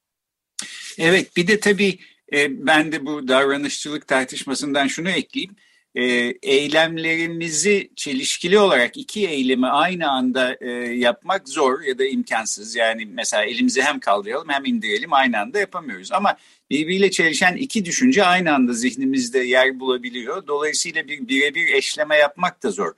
Evet 0.98 1.38
bir 1.38 1.48
de 1.48 1.60
tabii 1.60 2.00
e, 2.34 2.66
ben 2.68 2.92
de 2.92 3.06
bu 3.06 3.28
davranışçılık 3.28 4.08
tartışmasından 4.08 4.88
şunu 4.88 5.10
ekleyeyim. 5.10 5.56
E, 5.96 6.04
eylemlerimizi 6.44 7.90
çelişkili 7.96 8.60
olarak 8.60 8.98
iki 8.98 9.28
eylemi 9.28 9.68
aynı 9.68 10.12
anda 10.12 10.58
e, 10.62 10.70
yapmak 10.96 11.50
zor 11.50 11.82
ya 11.82 11.98
da 11.98 12.06
imkansız. 12.06 12.76
Yani 12.76 13.06
mesela 13.06 13.46
elimizi 13.46 13.82
hem 13.82 14.00
kaldıralım 14.00 14.50
hem 14.50 14.66
indirelim 14.66 15.14
aynı 15.14 15.40
anda 15.40 15.60
yapamıyoruz. 15.60 16.12
Ama 16.12 16.38
birbiriyle 16.70 17.12
çelişen 17.12 17.56
iki 17.56 17.86
düşünce 17.86 18.26
aynı 18.26 18.54
anda 18.54 18.74
zihnimizde 18.74 19.40
yer 19.40 19.80
bulabiliyor. 19.80 20.48
Dolayısıyla 20.48 21.08
bir 21.08 21.28
birebir 21.28 21.74
eşleme 21.74 22.16
yapmak 22.16 22.64
da 22.64 22.72
zor 22.72 22.94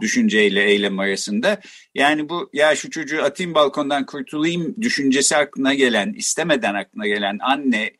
düşünceyle 0.00 0.64
eylem 0.64 0.98
arasında. 0.98 1.60
Yani 1.94 2.28
bu 2.28 2.50
ya 2.52 2.76
şu 2.76 2.90
çocuğu 2.90 3.22
atayım 3.22 3.54
balkondan 3.54 4.06
kurtulayım 4.06 4.74
düşüncesi 4.82 5.36
aklına 5.36 5.74
gelen, 5.74 6.12
istemeden 6.12 6.74
aklına 6.74 7.06
gelen 7.06 7.38
anne 7.40 7.92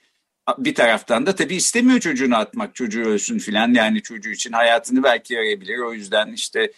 bir 0.58 0.74
taraftan 0.74 1.26
da 1.26 1.34
tabii 1.34 1.56
istemiyor 1.56 2.00
çocuğunu 2.00 2.36
atmak, 2.36 2.74
çocuğu 2.74 3.04
ölsün 3.04 3.38
filan. 3.38 3.74
Yani 3.74 4.02
çocuğu 4.02 4.30
için 4.30 4.52
hayatını 4.52 5.02
belki 5.02 5.34
yarayabilir. 5.34 5.78
O 5.78 5.94
yüzden 5.94 6.32
işte 6.32 6.72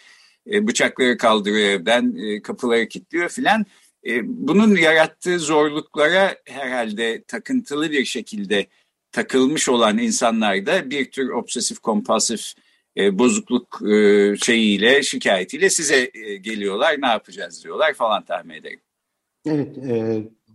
e, 0.51 0.67
bıçakları 0.67 1.17
kaldırıyor 1.17 1.69
evden, 1.69 2.15
e, 2.17 2.41
kapıları 2.41 2.87
kilitliyor 2.87 3.29
filan. 3.29 3.65
E, 4.07 4.21
bunun 4.23 4.75
yarattığı 4.75 5.39
zorluklara 5.39 6.35
herhalde 6.45 7.23
takıntılı 7.23 7.91
bir 7.91 8.05
şekilde 8.05 8.67
takılmış 9.11 9.69
olan 9.69 9.97
insanlar 9.97 10.65
da 10.65 10.89
bir 10.89 11.11
tür 11.11 11.29
obsesif 11.29 11.79
kompulsif 11.79 12.53
bozukluk 12.97 13.79
şeyiyle, 14.43 15.03
şikayetiyle 15.03 15.69
size 15.69 16.11
geliyorlar. 16.41 16.95
Ne 17.01 17.07
yapacağız 17.07 17.63
diyorlar 17.63 17.93
falan 17.93 18.25
tahmin 18.25 18.55
ederim. 18.55 18.79
Evet, 19.45 19.75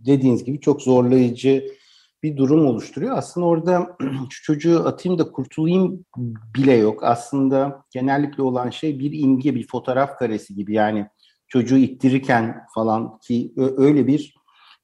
dediğiniz 0.05 0.43
gibi 0.43 0.59
çok 0.59 0.81
zorlayıcı 0.81 1.63
bir 2.23 2.37
durum 2.37 2.65
oluşturuyor. 2.65 3.17
Aslında 3.17 3.47
orada 3.47 3.97
şu 4.29 4.43
çocuğu 4.43 4.87
atayım 4.87 5.19
da 5.19 5.31
kurtulayım 5.31 6.05
bile 6.57 6.73
yok. 6.73 7.03
Aslında 7.03 7.83
genellikle 7.91 8.43
olan 8.43 8.69
şey 8.69 8.99
bir 8.99 9.19
imge, 9.19 9.55
bir 9.55 9.67
fotoğraf 9.67 10.17
karesi 10.17 10.55
gibi. 10.55 10.73
Yani 10.73 11.07
çocuğu 11.47 11.77
ittirirken 11.77 12.55
falan 12.75 13.19
ki 13.19 13.53
öyle 13.57 14.07
bir 14.07 14.35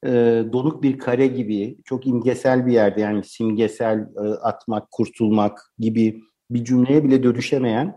e, 0.05 0.10
donuk 0.53 0.84
bir 0.84 0.98
kare 0.98 1.27
gibi 1.27 1.77
çok 1.86 2.08
imgesel 2.08 2.65
bir 2.65 2.74
yerde 2.74 3.01
yani 3.01 3.24
simgesel 3.24 4.00
e, 4.00 4.27
atmak, 4.29 4.91
kurtulmak 4.91 5.60
gibi 5.79 6.22
bir 6.53 6.65
cümleye 6.65 7.03
bile 7.03 7.24
dönüşemeyen, 7.24 7.96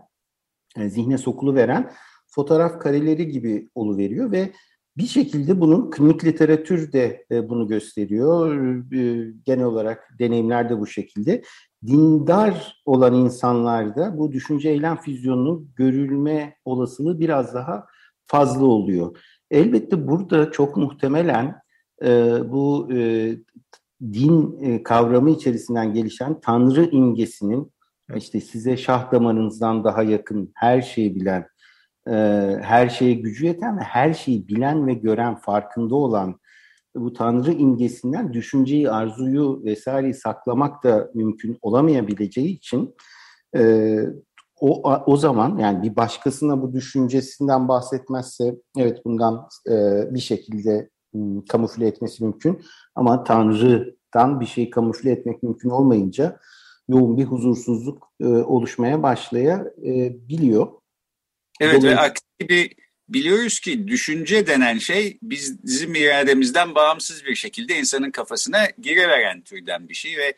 e, 0.77 0.89
zihne 0.89 1.17
sokulu 1.17 1.55
veren 1.55 1.91
fotoğraf 2.27 2.79
kareleri 2.79 3.27
gibi 3.27 3.69
oluveriyor 3.75 4.31
ve 4.31 4.51
bir 4.97 5.05
şekilde 5.05 5.61
bunun 5.61 5.89
klinik 5.89 6.25
literatür 6.25 6.91
de 6.91 7.25
e, 7.31 7.49
bunu 7.49 7.67
gösteriyor. 7.67 8.55
E, 8.93 9.33
genel 9.45 9.65
olarak 9.65 10.09
deneyimler 10.19 10.69
de 10.69 10.79
bu 10.79 10.87
şekilde. 10.87 11.41
Dindar 11.85 12.81
olan 12.85 13.13
insanlarda 13.13 14.17
bu 14.17 14.31
düşünce 14.31 14.69
eylem 14.69 14.97
füzyonunun 14.97 15.71
görülme 15.75 16.55
olasılığı 16.65 17.19
biraz 17.19 17.53
daha 17.53 17.85
fazla 18.25 18.65
oluyor. 18.65 19.17
Elbette 19.51 20.07
burada 20.07 20.51
çok 20.51 20.77
muhtemelen 20.77 21.55
e, 22.03 22.37
bu 22.51 22.89
din 24.01 24.79
kavramı 24.83 25.29
içerisinden 25.29 25.93
gelişen 25.93 26.39
Tanrı 26.39 26.83
imgesinin 26.83 27.74
işte 28.15 28.41
size 28.41 28.77
şah 28.77 29.11
damarınızdan 29.11 29.83
daha 29.83 30.03
yakın 30.03 30.51
her 30.55 30.81
şeyi 30.81 31.15
bilen 31.15 31.47
e, 32.07 32.13
her 32.61 32.89
şeye 32.89 33.13
gücü 33.13 33.45
yeten 33.45 33.77
ve 33.77 33.81
her 33.81 34.13
şeyi 34.13 34.47
bilen 34.47 34.87
ve 34.87 34.93
gören, 34.93 35.35
farkında 35.35 35.95
olan 35.95 36.39
bu 36.95 37.13
Tanrı 37.13 37.51
imgesinden 37.51 38.33
düşünceyi, 38.33 38.91
arzuyu 38.91 39.61
vesaireyi 39.63 40.13
saklamak 40.13 40.83
da 40.83 41.09
mümkün 41.13 41.57
olamayabileceği 41.61 42.57
için 42.57 42.95
e, 43.55 43.97
o, 44.59 44.93
o 45.05 45.17
zaman 45.17 45.57
yani 45.57 45.83
bir 45.83 45.95
başkasına 45.95 46.61
bu 46.61 46.73
düşüncesinden 46.73 47.67
bahsetmezse 47.67 48.55
evet 48.77 49.05
bundan 49.05 49.47
e, 49.69 50.03
bir 50.13 50.19
şekilde 50.19 50.89
m, 51.13 51.41
kamufle 51.49 51.87
etmesi 51.87 52.23
mümkün. 52.23 52.61
Ama 52.95 53.23
Tanrı'dan 53.23 54.39
bir 54.39 54.45
şey 54.45 54.69
kamufle 54.69 55.11
etmek 55.11 55.43
mümkün 55.43 55.69
olmayınca 55.69 56.39
yoğun 56.89 57.17
bir 57.17 57.23
huzursuzluk 57.23 58.11
e, 58.19 58.25
oluşmaya 58.25 59.03
başlayabiliyor. 59.03 60.67
Evet 61.59 61.83
ve 61.83 61.99
aksi 61.99 62.23
gibi 62.39 62.69
biliyoruz 63.09 63.59
ki 63.59 63.87
düşünce 63.87 64.47
denen 64.47 64.77
şey 64.77 65.17
biz, 65.21 65.63
bizim 65.63 65.95
irademizden 65.95 66.75
bağımsız 66.75 67.25
bir 67.25 67.35
şekilde 67.35 67.79
insanın 67.79 68.11
kafasına 68.11 68.67
giriveren 68.81 69.41
türden 69.41 69.89
bir 69.89 69.93
şey 69.93 70.17
ve 70.17 70.33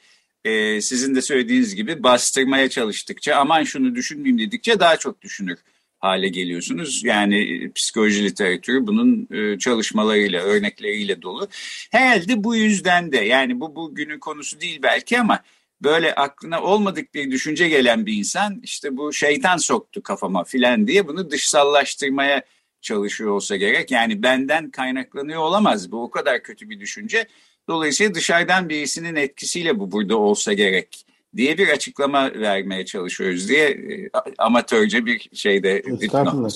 e, 0.49 0.81
sizin 0.81 1.15
de 1.15 1.21
söylediğiniz 1.21 1.75
gibi 1.75 2.03
bastırmaya 2.03 2.69
çalıştıkça 2.69 3.35
aman 3.35 3.63
şunu 3.63 3.95
düşünmeyeyim 3.95 4.39
dedikçe 4.39 4.79
daha 4.79 4.97
çok 4.97 5.21
düşünür 5.21 5.57
hale 5.99 6.29
geliyorsunuz. 6.29 7.01
Yani 7.03 7.63
e, 7.63 7.71
psikoloji 7.71 8.23
literatürü 8.23 8.87
bunun 8.87 9.27
e, 9.31 9.59
çalışmalarıyla, 9.59 10.41
örnekleriyle 10.41 11.21
dolu. 11.21 11.47
Herhalde 11.91 12.43
bu 12.43 12.55
yüzden 12.55 13.11
de 13.11 13.17
yani 13.17 13.59
bu 13.59 13.75
bugünün 13.75 14.19
konusu 14.19 14.61
değil 14.61 14.79
belki 14.83 15.19
ama 15.19 15.39
böyle 15.83 16.15
aklına 16.15 16.61
olmadık 16.63 17.13
bir 17.13 17.31
düşünce 17.31 17.69
gelen 17.69 18.05
bir 18.05 18.13
insan 18.13 18.59
işte 18.63 18.97
bu 18.97 19.13
şeytan 19.13 19.57
soktu 19.57 20.03
kafama 20.03 20.43
filan 20.43 20.87
diye 20.87 21.07
bunu 21.07 21.31
dışsallaştırmaya 21.31 22.41
çalışıyor 22.81 23.31
olsa 23.31 23.55
gerek. 23.55 23.91
Yani 23.91 24.23
benden 24.23 24.71
kaynaklanıyor 24.71 25.41
olamaz 25.41 25.91
bu 25.91 26.03
o 26.03 26.09
kadar 26.09 26.43
kötü 26.43 26.69
bir 26.69 26.79
düşünce. 26.79 27.27
Dolayısıyla 27.69 28.13
dışarıdan 28.13 28.69
birisinin 28.69 29.15
etkisiyle 29.15 29.79
bu 29.79 29.91
burada 29.91 30.17
olsa 30.17 30.53
gerek 30.53 31.05
diye 31.35 31.57
bir 31.57 31.69
açıklama 31.69 32.33
vermeye 32.33 32.85
çalışıyoruz 32.85 33.49
diye 33.49 33.69
e, 33.69 34.09
amatörce 34.37 35.05
bir 35.05 35.29
şeyde 35.33 35.83
Estağfurullah. 36.01 36.49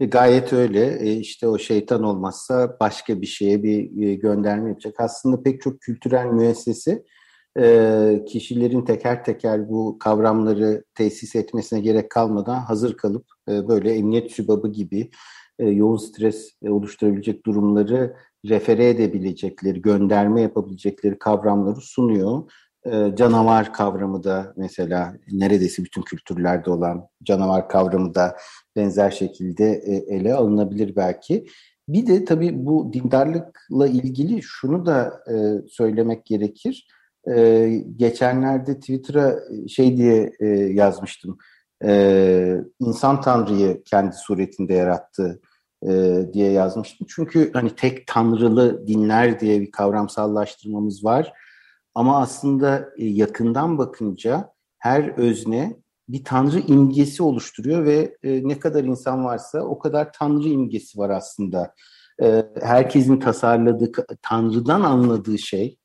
E, 0.00 0.06
gayet 0.06 0.52
öyle. 0.52 0.98
E, 1.00 1.12
işte 1.12 1.48
o 1.48 1.58
şeytan 1.58 2.02
olmazsa 2.02 2.76
başka 2.80 3.20
bir 3.20 3.26
şeye 3.26 3.62
bir 3.62 4.12
gönderme 4.12 4.68
yapacak. 4.68 5.00
Aslında 5.00 5.42
pek 5.42 5.62
çok 5.62 5.80
kültürel 5.80 6.26
müessese 6.26 7.02
e, 7.58 8.24
kişilerin 8.26 8.82
teker 8.82 9.24
teker 9.24 9.68
bu 9.68 9.98
kavramları 9.98 10.84
tesis 10.94 11.36
etmesine 11.36 11.80
gerek 11.80 12.10
kalmadan 12.10 12.60
hazır 12.60 12.96
kalıp 12.96 13.26
e, 13.48 13.68
böyle 13.68 13.92
emniyet 13.92 14.32
sübabı 14.32 14.72
gibi 14.72 15.10
e, 15.58 15.68
yoğun 15.68 15.96
stres 15.96 16.52
oluşturabilecek 16.62 17.46
durumları 17.46 18.16
refere 18.48 18.88
edebilecekleri, 18.88 19.82
gönderme 19.82 20.40
yapabilecekleri 20.40 21.18
kavramları 21.18 21.80
sunuyor. 21.80 22.42
canavar 23.14 23.72
kavramı 23.72 24.24
da 24.24 24.54
mesela 24.56 25.16
neredeyse 25.32 25.84
bütün 25.84 26.02
kültürlerde 26.02 26.70
olan 26.70 27.08
canavar 27.22 27.68
kavramı 27.68 28.14
da 28.14 28.36
benzer 28.76 29.10
şekilde 29.10 29.72
ele 30.08 30.34
alınabilir 30.34 30.96
belki. 30.96 31.46
Bir 31.88 32.06
de 32.06 32.24
tabii 32.24 32.66
bu 32.66 32.92
dindarlıkla 32.92 33.86
ilgili 33.88 34.42
şunu 34.42 34.86
da 34.86 35.24
söylemek 35.68 36.24
gerekir 36.24 36.86
e, 37.34 37.68
geçenlerde 37.96 38.80
Twitter'a 38.80 39.36
şey 39.68 39.96
diye 39.96 40.32
e, 40.40 40.46
yazmıştım. 40.48 41.38
E, 41.84 42.56
insan 42.80 43.20
Tanrı'yı 43.20 43.82
kendi 43.84 44.16
suretinde 44.16 44.74
yarattı 44.74 45.40
e, 45.82 46.20
diye 46.32 46.52
yazmıştım. 46.52 47.06
Çünkü 47.10 47.50
hani 47.52 47.70
tek 47.70 48.06
tanrılı 48.06 48.86
dinler 48.86 49.40
diye 49.40 49.60
bir 49.60 49.70
kavramsallaştırmamız 49.70 51.04
var. 51.04 51.32
Ama 51.94 52.20
aslında 52.20 52.88
e, 52.98 53.04
yakından 53.04 53.78
bakınca 53.78 54.52
her 54.78 55.18
özne 55.18 55.76
bir 56.08 56.24
tanrı 56.24 56.58
imgesi 56.58 57.22
oluşturuyor 57.22 57.84
ve 57.84 58.16
e, 58.22 58.48
ne 58.48 58.58
kadar 58.58 58.84
insan 58.84 59.24
varsa 59.24 59.60
o 59.60 59.78
kadar 59.78 60.12
tanrı 60.12 60.48
imgesi 60.48 60.98
var 60.98 61.10
aslında. 61.10 61.74
E, 62.22 62.46
herkesin 62.60 63.20
tasarladığı, 63.20 63.92
tanrıdan 64.22 64.80
anladığı 64.80 65.38
şey 65.38 65.78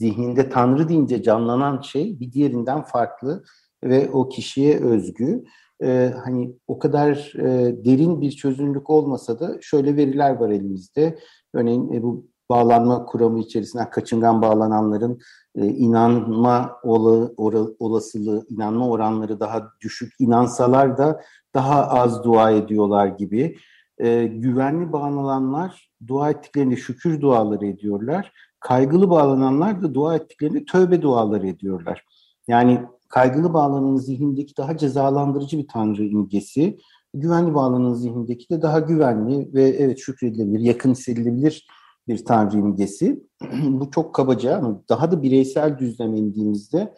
zihninde 0.00 0.48
Tanrı 0.48 0.88
deyince 0.88 1.22
canlanan 1.22 1.80
şey 1.80 2.20
bir 2.20 2.32
diğerinden 2.32 2.82
farklı 2.82 3.44
ve 3.84 4.10
o 4.10 4.28
kişiye 4.28 4.80
özgü. 4.80 5.44
Ee, 5.82 6.14
hani 6.24 6.56
o 6.66 6.78
kadar 6.78 7.32
e, 7.38 7.76
derin 7.84 8.20
bir 8.20 8.30
çözünürlük 8.30 8.90
olmasa 8.90 9.40
da 9.40 9.58
şöyle 9.60 9.96
veriler 9.96 10.36
var 10.36 10.50
elimizde. 10.50 11.18
Örneğin 11.54 11.92
e, 11.92 12.02
bu 12.02 12.26
bağlanma 12.50 13.04
kuramı 13.04 13.38
içerisinden 13.38 13.90
kaçıngan 13.90 14.42
bağlananların 14.42 15.18
e, 15.54 15.66
inanma 15.66 16.76
ola, 16.82 17.30
ora, 17.36 17.58
olasılığı, 17.78 18.46
inanma 18.48 18.88
oranları 18.88 19.40
daha 19.40 19.72
düşük. 19.80 20.12
inansalar 20.18 20.98
da 20.98 21.20
daha 21.54 21.88
az 21.88 22.24
dua 22.24 22.50
ediyorlar 22.50 23.06
gibi. 23.06 23.56
E, 23.98 24.26
güvenli 24.26 24.92
bağlananlar 24.92 25.90
dua 26.06 26.30
ettiklerinde 26.30 26.76
şükür 26.76 27.20
duaları 27.20 27.66
ediyorlar 27.66 28.32
kaygılı 28.60 29.10
bağlananlar 29.10 29.82
da 29.82 29.94
dua 29.94 30.16
ettiklerinde 30.16 30.64
tövbe 30.64 31.02
duaları 31.02 31.46
ediyorlar. 31.46 32.04
Yani 32.48 32.80
kaygılı 33.08 33.54
bağlanan 33.54 33.96
zihnindeki 33.96 34.56
daha 34.56 34.76
cezalandırıcı 34.76 35.58
bir 35.58 35.68
tanrı 35.68 36.04
imgesi, 36.04 36.78
güvenli 37.14 37.54
bağlanan 37.54 37.94
zihnindeki 37.94 38.50
de 38.50 38.62
daha 38.62 38.78
güvenli 38.78 39.54
ve 39.54 39.62
evet 39.62 39.98
şükredilebilir, 39.98 40.60
yakın 40.60 40.90
hissedilebilir 40.90 41.66
bir 42.08 42.24
tanrı 42.24 42.58
imgesi. 42.58 43.22
Bu 43.64 43.90
çok 43.90 44.14
kabaca 44.14 44.56
ama 44.56 44.82
daha 44.88 45.10
da 45.12 45.22
bireysel 45.22 45.78
düzleme 45.78 46.18
indiğimizde 46.18 46.94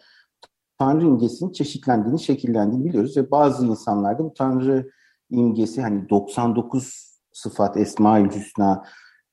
tanrı 0.79 1.05
imgesinin 1.05 1.51
çeşitlendiğini, 1.51 2.19
şekillendiğini 2.19 2.85
biliyoruz 2.85 3.17
ve 3.17 3.31
bazı 3.31 3.65
insanlarda 3.65 4.23
bu 4.23 4.33
tanrı 4.33 4.91
imgesi 5.29 5.81
hani 5.81 6.09
99 6.09 7.13
sıfat 7.33 7.77
Esma-ül 7.77 8.35
Hüsna 8.35 8.83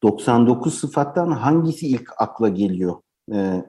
99 0.02 0.74
sıfattan 0.74 1.30
hangisi 1.30 1.86
ilk 1.86 2.10
akla 2.18 2.48
geliyor? 2.48 2.94
Ee, 3.32 3.64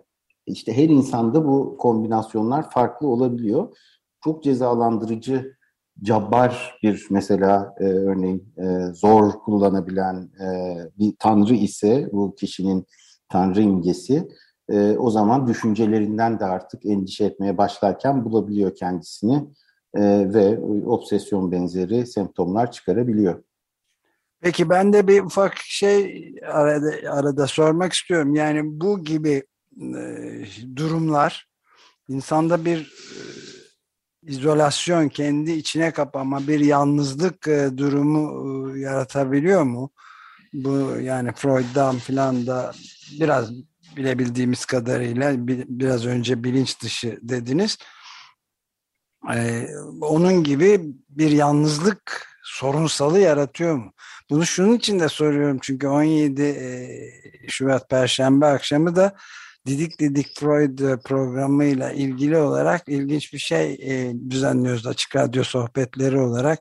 işte 0.45 0.77
her 0.77 0.89
insanda 0.89 1.45
bu 1.45 1.77
kombinasyonlar 1.77 2.69
farklı 2.69 3.07
olabiliyor. 3.07 3.77
Çok 4.23 4.43
cezalandırıcı, 4.43 5.55
cabbar 6.03 6.79
bir 6.83 7.07
mesela 7.09 7.75
e, 7.79 7.83
örneğin 7.83 8.53
e, 8.57 8.93
zor 8.93 9.31
kullanabilen 9.31 10.29
e, 10.41 10.77
bir 10.99 11.15
tanrı 11.19 11.53
ise 11.53 12.09
bu 12.11 12.35
kişinin 12.35 12.85
tanrı 13.29 13.61
imgesi 13.61 14.27
e, 14.69 14.97
o 14.97 15.09
zaman 15.09 15.47
düşüncelerinden 15.47 16.39
de 16.39 16.45
artık 16.45 16.85
endişe 16.85 17.25
etmeye 17.25 17.57
başlarken 17.57 18.25
bulabiliyor 18.25 18.75
kendisini 18.75 19.35
e, 19.93 20.01
ve 20.33 20.59
obsesyon 20.85 21.51
benzeri 21.51 22.07
semptomlar 22.07 22.71
çıkarabiliyor. 22.71 23.43
Peki 24.41 24.69
ben 24.69 24.93
de 24.93 25.07
bir 25.07 25.21
ufak 25.21 25.57
şey 25.57 26.33
arada, 26.47 27.11
arada 27.11 27.47
sormak 27.47 27.93
istiyorum. 27.93 28.35
Yani 28.35 28.61
bu 28.63 29.03
gibi 29.03 29.43
e, 29.81 30.03
durumlar 30.75 31.47
insanda 32.07 32.65
bir 32.65 32.79
e, 32.81 33.21
izolasyon, 34.21 35.09
kendi 35.09 35.51
içine 35.51 35.91
kapanma, 35.91 36.47
bir 36.47 36.59
yalnızlık 36.59 37.47
e, 37.47 37.69
durumu 37.77 38.75
e, 38.75 38.79
yaratabiliyor 38.79 39.63
mu? 39.63 39.91
Bu 40.53 40.97
yani 41.01 41.31
Freud'dan 41.35 41.97
filan 41.97 42.47
da 42.47 42.71
biraz 43.19 43.51
bilebildiğimiz 43.97 44.65
kadarıyla 44.65 45.47
bir, 45.47 45.65
biraz 45.67 46.05
önce 46.05 46.43
bilinç 46.43 46.81
dışı 46.81 47.19
dediniz. 47.21 47.77
Ee, 49.33 49.67
onun 50.01 50.43
gibi 50.43 50.81
bir 51.09 51.31
yalnızlık 51.31 52.30
sorunsalı 52.51 53.19
yaratıyor 53.19 53.75
mu? 53.75 53.93
Bunu 54.29 54.45
şunun 54.45 54.75
için 54.75 54.99
de 54.99 55.09
soruyorum 55.09 55.59
çünkü 55.61 55.87
17 55.87 56.41
e, 56.41 57.47
Şubat 57.47 57.89
Perşembe 57.89 58.45
akşamı 58.45 58.95
da 58.95 59.15
Didik 59.65 59.99
Didik 59.99 60.39
Freud 60.39 61.03
programıyla 61.03 61.91
ilgili 61.91 62.37
olarak 62.37 62.87
ilginç 62.87 63.33
bir 63.33 63.37
şey 63.39 63.73
e, 63.73 64.13
düzenliyoruz 64.29 64.87
Açık 64.87 65.15
Radyo 65.15 65.43
sohbetleri 65.43 66.19
olarak. 66.19 66.59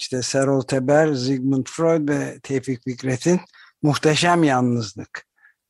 İşte 0.00 0.22
Serol 0.22 0.60
Teber, 0.60 1.14
Sigmund 1.14 1.66
Freud 1.66 2.08
ve 2.08 2.40
Tevfik 2.42 2.84
Fikret'in 2.84 3.40
Muhteşem 3.82 4.44
Yalnızlık 4.44 5.24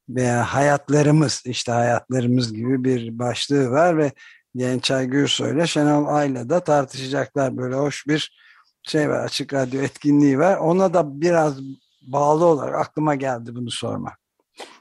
veya 0.09 0.55
Hayatlarımız, 0.55 1.43
işte 1.47 1.73
Hayatlarımız 1.73 2.53
gibi 2.53 2.85
bir 2.85 3.19
başlığı 3.19 3.71
var 3.71 3.99
ve 3.99 4.13
Gençay 4.57 5.07
Gürsoy 5.07 5.53
ile 5.53 5.67
Şenol 5.67 6.07
Ayla 6.07 6.49
da 6.49 6.65
tartışacaklar. 6.65 7.57
Böyle 7.57 7.75
hoş 7.75 8.07
bir 8.07 8.44
şey 8.85 9.09
var, 9.09 9.25
Açık 9.25 9.55
Radyo 9.55 9.83
etkinliği 9.83 10.39
var. 10.39 10.57
Ona 10.57 10.95
da 10.95 11.21
biraz 11.21 11.61
bağlı 12.03 12.45
olarak 12.45 12.75
aklıma 12.75 13.15
geldi 13.15 13.55
bunu 13.55 13.71
sormak. 13.71 14.25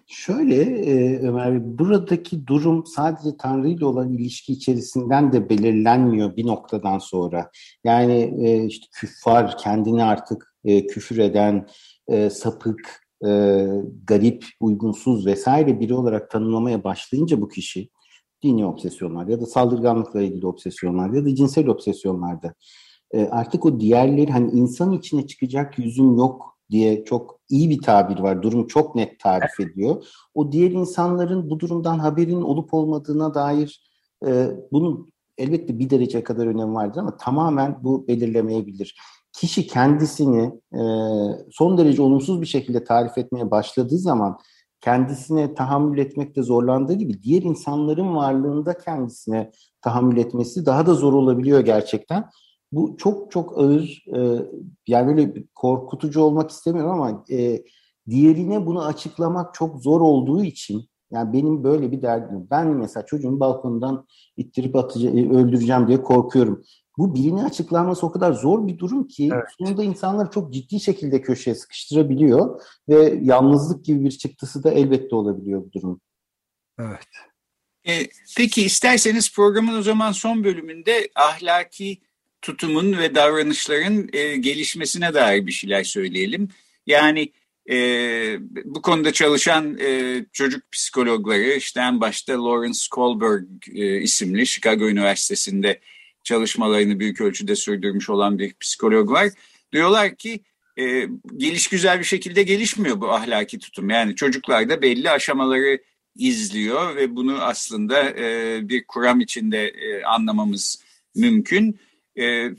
Şöyle 0.08 0.56
e, 0.64 1.20
Ömer 1.20 1.54
Bey, 1.54 1.80
buradaki 1.80 2.48
durum 2.48 2.86
sadece 2.86 3.38
Tanrı 3.38 3.68
ile 3.68 3.86
olan 3.86 4.14
ilişki 4.14 4.54
içerisinden 4.54 5.34
de 5.34 5.50
belirlenmiyor 5.50 6.36
bir 6.36 6.48
noktadan 6.48 7.00
sonra. 7.00 7.52
Yani 7.84 8.36
e, 8.42 8.66
işte 8.66 8.86
küffar, 8.92 9.58
kendini 9.58 10.04
artık 10.04 10.56
e, 10.66 10.88
küfür 10.88 11.18
eden, 11.18 11.68
e, 12.08 12.30
sapık, 12.30 13.08
e, 13.26 13.30
garip, 14.08 14.46
uygunsuz 14.60 15.26
vesaire 15.26 15.80
biri 15.80 15.94
olarak 15.94 16.32
tanımlamaya 16.32 16.84
başlayınca 16.84 17.42
bu 17.42 17.48
kişi 17.50 17.90
dini 18.44 18.66
obsesyonlar 18.66 19.28
ya 19.28 19.42
da 19.42 19.46
saldırganlıkla 19.46 20.22
ilgili 20.22 20.48
obsesyonlar 20.48 21.14
ya 21.14 21.26
da 21.26 21.36
cinsel 21.36 21.68
obsesyonlarda 21.68 22.54
e, 23.14 23.28
artık 23.28 23.66
o 23.66 23.80
diğerleri 23.80 24.32
hani 24.32 24.52
insan 24.52 24.92
içine 24.92 25.28
çıkacak 25.28 25.80
yüzün 25.80 26.18
yok 26.18 26.58
diye 26.72 27.06
çok 27.06 27.40
iyi 27.50 27.70
bir 27.70 27.82
tabir 27.82 28.20
var. 28.20 28.44
Durum 28.44 28.68
çok 28.68 28.96
net 28.96 29.20
tarif 29.20 29.60
ediyor. 29.60 30.06
O 30.34 30.52
diğer 30.52 30.72
insanların 30.72 31.50
bu 31.50 31.60
durumdan 31.60 32.00
haberin 32.00 32.42
olup 32.42 32.74
olmadığına 32.74 33.34
dair 33.34 33.84
e, 34.28 34.48
bunun 34.72 35.14
elbette 35.38 35.80
bir 35.80 35.90
derece 35.90 36.24
kadar 36.24 36.48
önemi 36.48 36.74
vardır 36.74 37.00
ama 37.00 37.18
tamamen 37.18 37.78
bu 37.84 38.08
belirlemeyebilir. 38.08 38.98
Kişi 39.34 39.68
kendisini 39.68 40.52
e, 40.74 40.82
son 41.52 41.78
derece 41.78 42.02
olumsuz 42.02 42.42
bir 42.42 42.46
şekilde 42.46 42.84
tarif 42.84 43.18
etmeye 43.18 43.52
başladığı 43.52 43.98
zaman 43.98 44.38
kendisine 44.82 45.54
tahammül 45.54 45.98
etmekte 45.98 46.44
zorlandığı 46.44 46.94
gibi 46.94 47.24
diğer 47.24 47.42
insanların 47.42 48.16
varlığında 48.16 48.78
kendisine 48.78 49.52
tahammül 49.82 50.18
etmesi 50.18 50.66
daha 50.66 50.86
da 50.86 50.94
zor 50.94 51.14
olabiliyor 51.14 51.60
gerçekten. 51.60 52.30
Bu 52.74 52.98
çok 52.98 53.32
çok 53.32 53.58
ağır, 53.58 54.06
e, 54.16 54.46
yani 54.88 55.08
böyle 55.08 55.44
korkutucu 55.56 56.22
olmak 56.22 56.52
istemiyorum 56.52 56.92
ama 56.92 57.26
e, 57.32 57.64
diğerine 58.10 58.66
bunu 58.66 58.86
açıklamak 58.86 59.54
çok 59.54 59.84
zor 59.84 60.02
olduğu 60.02 60.44
için 60.44 60.90
yani 61.12 61.34
benim 61.34 61.64
böyle 61.64 61.92
bir 61.92 62.02
derdim. 62.02 62.48
Ben 62.52 62.68
mesela 62.68 63.06
çocuğun 63.06 63.40
balkondan 63.40 64.08
ittirip 64.38 64.76
atacağım, 64.76 65.18
e, 65.18 65.38
öldüreceğim 65.38 65.88
diye 65.88 66.02
korkuyorum. 66.02 66.64
Bu 66.98 67.16
birine 67.16 67.44
açıklanması 67.44 68.06
o 68.06 68.12
kadar 68.12 68.34
zor 68.34 68.68
bir 68.68 68.78
durum 68.78 69.08
ki 69.08 69.30
evet. 69.34 69.46
sonunda 69.58 69.84
insanları 69.84 70.30
çok 70.30 70.54
ciddi 70.54 70.80
şekilde 70.80 71.22
köşeye 71.22 71.56
sıkıştırabiliyor 71.56 72.62
ve 72.90 73.20
yalnızlık 73.22 73.86
gibi 73.86 74.06
bir 74.06 74.12
çıktısı 74.12 74.64
da 74.64 74.72
elbette 74.72 75.16
olabiliyor 75.16 75.64
bu 75.66 75.72
durum. 75.72 76.02
Evet. 76.80 77.08
E, 77.88 78.08
peki 78.38 78.66
isterseniz 78.66 79.36
programın 79.36 79.78
o 79.78 79.82
zaman 79.82 80.12
son 80.12 80.44
bölümünde 80.44 81.10
ahlaki 81.16 82.02
tutumun 82.44 82.98
ve 82.98 83.16
davranışların 83.16 84.10
e, 84.14 84.38
gelişmesine 84.38 85.14
dair 85.14 85.48
bir 85.48 85.52
şeyler 85.52 85.84
söyleyelim. 85.84 86.50
Yani 86.88 87.32
e, 87.70 87.78
bu 88.66 88.82
konuda 88.82 89.14
çalışan 89.14 89.78
e, 89.80 90.26
çocuk 90.34 90.72
psikologları 90.72 91.54
işte 91.54 91.80
en 91.80 92.02
başta 92.02 92.46
Lawrence 92.46 92.80
Kohlberg 92.92 93.46
e, 93.76 94.02
isimli 94.02 94.48
Chicago 94.48 94.90
Üniversitesi'nde 94.90 95.80
çalışmalarını 96.24 97.00
büyük 97.00 97.22
ölçüde 97.22 97.56
sürdürmüş 97.56 98.10
olan 98.10 98.40
bir 98.40 98.54
psikolog 98.54 99.12
var. 99.12 99.30
Diyorlar 99.74 100.16
ki 100.16 100.40
e, 100.80 101.08
geliş 101.38 101.68
güzel 101.68 102.00
bir 102.00 102.06
şekilde 102.06 102.44
gelişmiyor 102.44 103.02
bu 103.02 103.12
ahlaki 103.12 103.60
tutum. 103.60 103.90
Yani 103.90 104.16
çocuklar 104.16 104.70
da 104.70 104.82
belli 104.82 105.10
aşamaları 105.10 105.80
izliyor 106.16 106.96
ve 106.96 107.16
bunu 107.16 107.42
aslında 107.42 108.10
e, 108.10 108.60
bir 108.70 108.84
kuram 108.88 109.22
içinde 109.22 109.68
e, 109.68 110.04
anlamamız 110.04 110.84
mümkün. 111.16 111.80
E, 112.20 112.50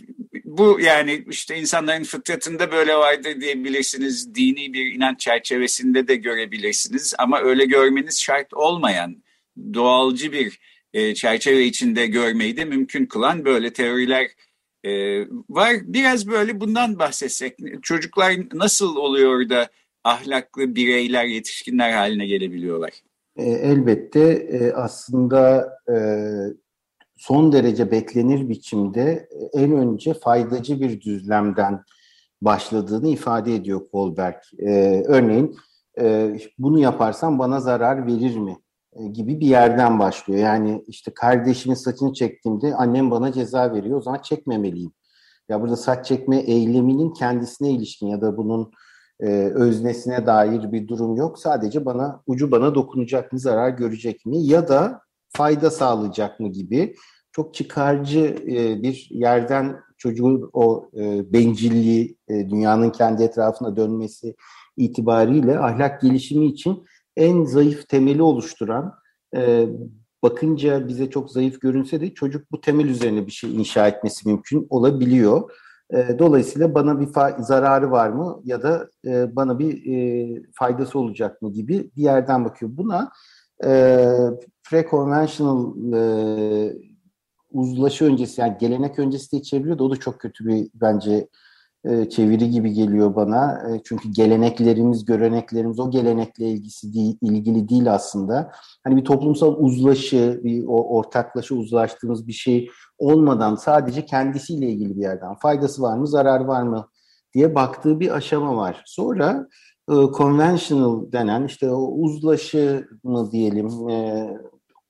bu 0.44 0.80
yani 0.80 1.24
işte 1.30 1.56
insanların 1.60 2.04
fıtratında 2.04 2.72
böyle 2.72 2.94
vardır 2.94 3.40
diyebilirsiniz. 3.40 4.34
Dini 4.34 4.72
bir 4.72 4.94
inanç 4.94 5.20
çerçevesinde 5.20 6.08
de 6.08 6.16
görebilirsiniz. 6.16 7.14
Ama 7.18 7.40
öyle 7.40 7.64
görmeniz 7.64 8.20
şart 8.20 8.54
olmayan 8.54 9.22
doğalcı 9.74 10.32
bir 10.32 10.60
e, 10.92 11.14
çerçeve 11.14 11.64
içinde 11.64 12.06
görmeyi 12.06 12.56
de 12.56 12.64
mümkün 12.64 13.06
kılan 13.06 13.44
böyle 13.44 13.72
teoriler 13.72 14.30
e, 14.84 15.20
var. 15.48 15.76
Biraz 15.82 16.28
böyle 16.28 16.60
bundan 16.60 16.98
bahsetsek. 16.98 17.58
Çocuklar 17.82 18.32
nasıl 18.52 18.96
oluyor 18.96 19.48
da 19.48 19.68
ahlaklı 20.04 20.74
bireyler, 20.74 21.24
yetişkinler 21.24 21.92
haline 21.92 22.26
gelebiliyorlar? 22.26 22.90
E, 23.36 23.42
elbette 23.42 24.20
e, 24.30 24.72
aslında 24.72 25.68
e, 25.88 25.96
son 27.16 27.52
derece 27.52 27.90
beklenir 27.90 28.48
biçimde 28.48 29.28
e, 29.54 29.60
en 29.62 29.72
önce 29.72 30.14
faydacı 30.14 30.80
bir 30.80 31.00
düzlemden 31.00 31.84
başladığını 32.42 33.08
ifade 33.08 33.54
ediyor 33.54 33.80
Kohlberg. 33.92 34.36
E, 34.58 35.02
örneğin 35.06 35.56
e, 36.00 36.36
bunu 36.58 36.78
yaparsam 36.78 37.38
bana 37.38 37.60
zarar 37.60 38.06
verir 38.06 38.36
mi 38.36 38.58
e, 38.92 39.06
gibi 39.06 39.40
bir 39.40 39.46
yerden 39.46 39.98
başlıyor. 39.98 40.40
Yani 40.40 40.84
işte 40.86 41.14
kardeşimin 41.14 41.74
saçını 41.74 42.12
çektiğimde 42.12 42.74
annem 42.74 43.10
bana 43.10 43.32
ceza 43.32 43.72
veriyor 43.72 43.98
o 43.98 44.02
zaman 44.02 44.18
çekmemeliyim. 44.22 44.92
Ya 45.48 45.60
burada 45.60 45.76
saç 45.76 46.06
çekme 46.06 46.36
eyleminin 46.36 47.12
kendisine 47.12 47.70
ilişkin 47.70 48.06
ya 48.06 48.20
da 48.20 48.36
bunun 48.36 48.72
e, 49.20 49.28
öznesine 49.54 50.26
dair 50.26 50.72
bir 50.72 50.88
durum 50.88 51.16
yok. 51.16 51.38
Sadece 51.38 51.84
bana 51.84 52.22
ucu 52.26 52.50
bana 52.50 52.74
dokunacak 52.74 53.32
mı, 53.32 53.38
zarar 53.38 53.68
görecek 53.68 54.26
mi 54.26 54.46
ya 54.46 54.68
da 54.68 55.00
fayda 55.36 55.70
sağlayacak 55.70 56.40
mı 56.40 56.48
gibi 56.48 56.94
çok 57.32 57.54
çıkarcı 57.54 58.36
e, 58.48 58.82
bir 58.82 59.08
yerden 59.10 59.76
çocuğun 59.98 60.50
o 60.52 60.90
e, 60.96 61.32
bencilliği, 61.32 62.16
e, 62.28 62.48
dünyanın 62.48 62.90
kendi 62.90 63.22
etrafına 63.22 63.76
dönmesi 63.76 64.34
itibariyle 64.76 65.58
ahlak 65.58 66.00
gelişimi 66.00 66.46
için 66.46 66.84
en 67.16 67.44
zayıf 67.44 67.88
temeli 67.88 68.22
oluşturan, 68.22 68.94
e, 69.36 69.66
bakınca 70.22 70.88
bize 70.88 71.10
çok 71.10 71.30
zayıf 71.30 71.60
görünse 71.60 72.00
de 72.00 72.14
çocuk 72.14 72.52
bu 72.52 72.60
temel 72.60 72.86
üzerine 72.86 73.26
bir 73.26 73.32
şey 73.32 73.56
inşa 73.56 73.88
etmesi 73.88 74.28
mümkün 74.28 74.66
olabiliyor. 74.70 75.50
Dolayısıyla 76.18 76.74
bana 76.74 77.00
bir 77.00 77.08
zararı 77.42 77.90
var 77.90 78.08
mı 78.08 78.40
ya 78.44 78.62
da 78.62 78.88
bana 79.36 79.58
bir 79.58 80.46
faydası 80.52 80.98
olacak 80.98 81.42
mı 81.42 81.52
gibi 81.52 81.90
bir 81.96 82.02
yerden 82.02 82.44
bakıyor. 82.44 82.70
Buna 82.74 83.12
e, 83.64 83.68
pre-conventional 84.64 85.94
e, 85.96 86.02
uzlaşı 87.50 88.04
öncesi 88.04 88.40
yani 88.40 88.56
gelenek 88.60 88.98
öncesi 88.98 89.36
de 89.36 89.42
çeviriyor 89.42 89.78
da 89.78 89.84
o 89.84 89.90
da 89.90 89.96
çok 89.96 90.20
kötü 90.20 90.46
bir 90.46 90.68
bence 90.74 91.28
e, 91.84 92.08
çeviri 92.08 92.50
gibi 92.50 92.72
geliyor 92.72 93.16
bana. 93.16 93.52
E, 93.52 93.80
çünkü 93.84 94.08
geleneklerimiz, 94.12 95.04
göreneklerimiz 95.04 95.80
o 95.80 95.90
gelenekle 95.90 96.48
ilgisi 96.48 96.94
değil, 96.94 97.18
ilgili 97.22 97.68
değil 97.68 97.94
aslında. 97.94 98.52
Hani 98.84 98.96
bir 98.96 99.04
toplumsal 99.04 99.56
uzlaşı, 99.58 100.40
bir 100.44 100.64
o 100.66 100.96
ortaklaşa 100.96 101.54
uzlaştığımız 101.54 102.26
bir 102.28 102.32
şey 102.32 102.68
olmadan 102.98 103.54
sadece 103.54 104.06
kendisiyle 104.06 104.68
ilgili 104.68 104.96
bir 104.96 105.02
yerden 105.02 105.34
faydası 105.34 105.82
var 105.82 105.98
mı, 105.98 106.06
zarar 106.06 106.40
var 106.40 106.62
mı 106.62 106.88
diye 107.34 107.54
baktığı 107.54 108.00
bir 108.00 108.16
aşama 108.16 108.56
var. 108.56 108.82
Sonra 108.86 109.48
e, 109.88 109.94
conventional 110.16 111.12
denen 111.12 111.44
işte 111.44 111.70
o 111.70 111.92
uzlaşı 111.92 112.88
mı 113.02 113.32
diyelim 113.32 113.88
e, 113.88 114.28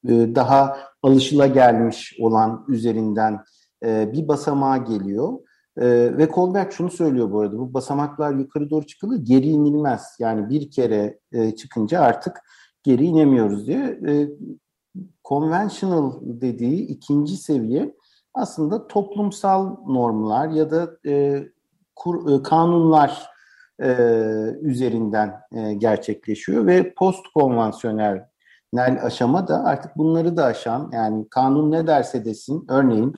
e, 0.09 0.35
daha 0.35 0.77
alışılagelmiş 1.03 2.17
olan 2.21 2.65
üzerinden 2.69 3.41
e, 3.85 4.13
bir 4.13 4.29
basamağa 4.29 4.77
geliyor. 4.77 5.39
E, 5.77 5.87
ve 6.17 6.29
Kohlberg 6.29 6.73
şunu 6.73 6.91
söylüyor 6.91 7.33
bu 7.33 7.41
arada, 7.41 7.59
bu 7.59 7.75
basamaklar 7.75 8.35
yukarı 8.35 8.71
doğru 8.71 8.87
çıkılır, 8.87 9.17
geri 9.17 9.47
inilmez. 9.47 10.17
Yani 10.19 10.49
bir 10.51 10.71
kere 10.71 11.19
çıkınca 11.57 12.01
artık 12.01 12.37
geri 12.83 13.05
inemiyoruz 13.05 13.67
diye. 13.67 14.01
Conventional 15.25 16.13
dediği 16.23 16.87
ikinci 16.87 17.37
seviye 17.37 17.95
aslında 18.35 18.87
toplumsal 18.87 19.77
normlar 19.87 20.49
ya 20.49 20.71
da 20.71 20.97
kanunlar 22.43 23.34
üzerinden 24.63 25.41
gerçekleşiyor 25.79 26.67
ve 26.67 26.95
post 26.95 27.27
konvansiyonel 27.35 28.27
nel 28.73 29.05
aşama 29.05 29.49
da 29.49 29.65
artık 29.65 29.97
bunları 29.97 30.37
da 30.37 30.45
aşan 30.45 30.91
yani 30.93 31.29
kanun 31.31 31.71
ne 31.71 31.87
derse 31.87 32.25
desin 32.25 32.65
örneğin 32.69 33.15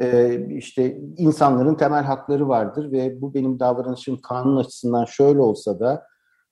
e, 0.00 0.40
işte 0.48 1.00
insanların 1.16 1.74
temel 1.74 2.04
hakları 2.04 2.48
vardır 2.48 2.92
ve 2.92 3.20
bu 3.20 3.34
benim 3.34 3.60
davranışım 3.60 4.20
kanun 4.20 4.56
açısından 4.56 5.04
şöyle 5.04 5.40
olsa 5.40 5.80
da 5.80 6.06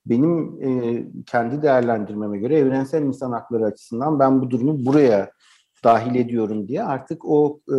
benim 0.07 0.63
e, 0.63 1.05
kendi 1.27 1.63
değerlendirmeme 1.63 2.39
göre 2.39 2.59
evrensel 2.59 3.03
insan 3.03 3.33
hakları 3.33 3.65
açısından 3.65 4.19
ben 4.19 4.43
bu 4.43 4.51
durumu 4.51 4.87
buraya 4.87 5.31
dahil 5.85 6.15
ediyorum 6.15 6.69
diye 6.69 6.83
artık 6.83 7.25
o 7.25 7.61
e, 7.77 7.79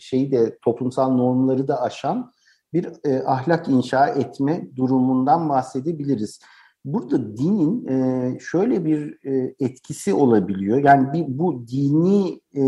şeyi 0.00 0.32
de 0.32 0.58
toplumsal 0.64 1.10
normları 1.10 1.68
da 1.68 1.82
aşan 1.82 2.32
bir 2.76 3.10
e, 3.10 3.24
ahlak 3.26 3.68
inşa 3.68 4.08
etme 4.08 4.68
durumundan 4.76 5.48
bahsedebiliriz. 5.48 6.40
Burada 6.84 7.36
dinin 7.36 7.86
e, 7.86 8.38
şöyle 8.40 8.84
bir 8.84 9.18
e, 9.24 9.54
etkisi 9.60 10.14
olabiliyor. 10.14 10.78
Yani 10.78 11.12
bir, 11.12 11.38
bu 11.38 11.66
dini 11.68 12.40
e, 12.54 12.62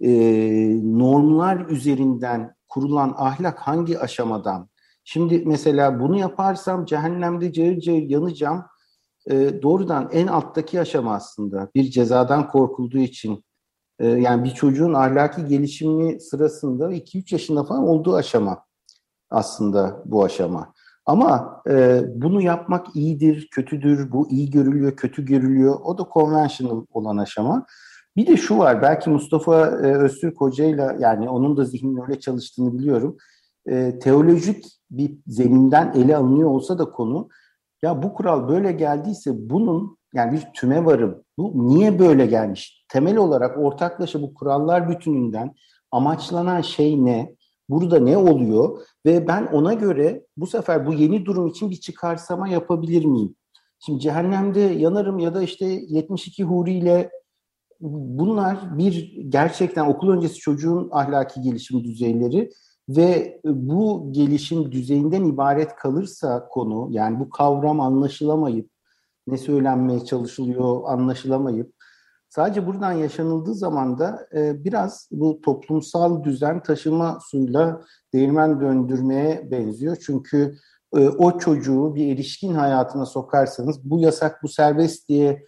e, 0.00 0.12
normlar 0.98 1.66
üzerinden 1.68 2.54
kurulan 2.68 3.14
ahlak 3.16 3.58
hangi 3.58 3.98
aşamadan? 3.98 4.68
Şimdi 5.04 5.42
mesela 5.46 6.00
bunu 6.00 6.18
yaparsam 6.18 6.84
cehennemde 6.84 7.52
cayır 7.52 7.80
cayır 7.80 8.10
yanacağım. 8.10 8.64
E, 9.30 9.62
doğrudan 9.62 10.08
en 10.12 10.26
alttaki 10.26 10.80
aşama 10.80 11.14
aslında 11.14 11.70
bir 11.74 11.90
cezadan 11.90 12.48
korkulduğu 12.48 12.98
için 12.98 13.44
e, 14.00 14.06
yani 14.08 14.44
bir 14.44 14.50
çocuğun 14.50 14.94
ahlaki 14.94 15.46
gelişimi 15.46 16.20
sırasında 16.20 16.92
2-3 16.92 17.34
yaşında 17.34 17.64
falan 17.64 17.88
olduğu 17.88 18.14
aşama 18.14 18.64
aslında 19.30 20.02
bu 20.04 20.24
aşama. 20.24 20.72
Ama 21.06 21.62
e, 21.70 22.02
bunu 22.14 22.42
yapmak 22.42 22.96
iyidir, 22.96 23.48
kötüdür, 23.50 24.12
bu 24.12 24.30
iyi 24.30 24.50
görülüyor, 24.50 24.96
kötü 24.96 25.24
görülüyor. 25.24 25.80
O 25.84 25.98
da 25.98 26.06
conventional 26.14 26.84
olan 26.92 27.16
aşama. 27.16 27.66
Bir 28.16 28.26
de 28.26 28.36
şu 28.36 28.58
var, 28.58 28.82
belki 28.82 29.10
Mustafa 29.10 29.66
e, 29.66 29.94
Öztürk 29.96 30.40
Hoca'yla 30.40 30.96
yani 30.98 31.28
onun 31.28 31.56
da 31.56 31.64
zihninin 31.64 32.02
öyle 32.02 32.20
çalıştığını 32.20 32.78
biliyorum. 32.78 33.16
E, 33.66 33.98
teolojik 33.98 34.66
bir 34.90 35.18
zeminden 35.26 35.92
ele 35.92 36.16
alınıyor 36.16 36.50
olsa 36.50 36.78
da 36.78 36.84
konu, 36.84 37.28
ya 37.82 38.02
bu 38.02 38.14
kural 38.14 38.48
böyle 38.48 38.72
geldiyse 38.72 39.30
bunun 39.34 39.98
yani 40.14 40.32
bir 40.32 40.46
tüme 40.54 40.84
varım, 40.84 41.24
bu 41.38 41.68
niye 41.68 41.98
böyle 41.98 42.26
gelmiş? 42.26 42.84
Temel 42.88 43.16
olarak 43.16 43.58
ortaklaşa 43.58 44.22
bu 44.22 44.34
kurallar 44.34 44.88
bütününden 44.88 45.54
amaçlanan 45.90 46.60
şey 46.60 47.04
ne? 47.04 47.36
Burada 47.68 47.98
ne 48.00 48.16
oluyor? 48.16 48.80
Ve 49.06 49.28
ben 49.28 49.46
ona 49.46 49.74
göre 49.74 50.26
bu 50.36 50.46
sefer 50.46 50.86
bu 50.86 50.92
yeni 50.92 51.24
durum 51.26 51.46
için 51.46 51.70
bir 51.70 51.80
çıkarsama 51.80 52.48
yapabilir 52.48 53.04
miyim? 53.04 53.34
Şimdi 53.86 54.00
cehennemde 54.00 54.60
yanarım 54.60 55.18
ya 55.18 55.34
da 55.34 55.42
işte 55.42 55.66
72 55.66 56.44
huri 56.44 56.72
ile 56.72 57.10
bunlar 57.80 58.78
bir 58.78 59.16
gerçekten 59.28 59.86
okul 59.86 60.08
öncesi 60.08 60.34
çocuğun 60.34 60.88
ahlaki 60.92 61.40
gelişim 61.40 61.84
düzeyleri 61.84 62.50
ve 62.88 63.40
bu 63.44 64.08
gelişim 64.12 64.72
düzeyinden 64.72 65.24
ibaret 65.24 65.76
kalırsa 65.76 66.48
konu 66.48 66.88
yani 66.90 67.20
bu 67.20 67.30
kavram 67.30 67.80
anlaşılamayıp 67.80 68.69
ne 69.30 69.38
söylenmeye 69.38 70.04
çalışılıyor 70.04 70.80
anlaşılamayıp 70.86 71.74
sadece 72.28 72.66
buradan 72.66 72.92
yaşanıldığı 72.92 73.54
zaman 73.54 73.98
da 73.98 74.26
e, 74.34 74.64
biraz 74.64 75.08
bu 75.10 75.40
toplumsal 75.40 76.24
düzen 76.24 76.62
taşıma 76.62 77.18
suyla 77.30 77.80
değirmen 78.12 78.60
döndürmeye 78.60 79.50
benziyor. 79.50 79.96
Çünkü 80.06 80.56
e, 80.96 81.08
o 81.08 81.38
çocuğu 81.38 81.94
bir 81.94 82.14
erişkin 82.14 82.54
hayatına 82.54 83.06
sokarsanız 83.06 83.90
bu 83.90 84.00
yasak 84.00 84.42
bu 84.42 84.48
serbest 84.48 85.08
diye 85.08 85.46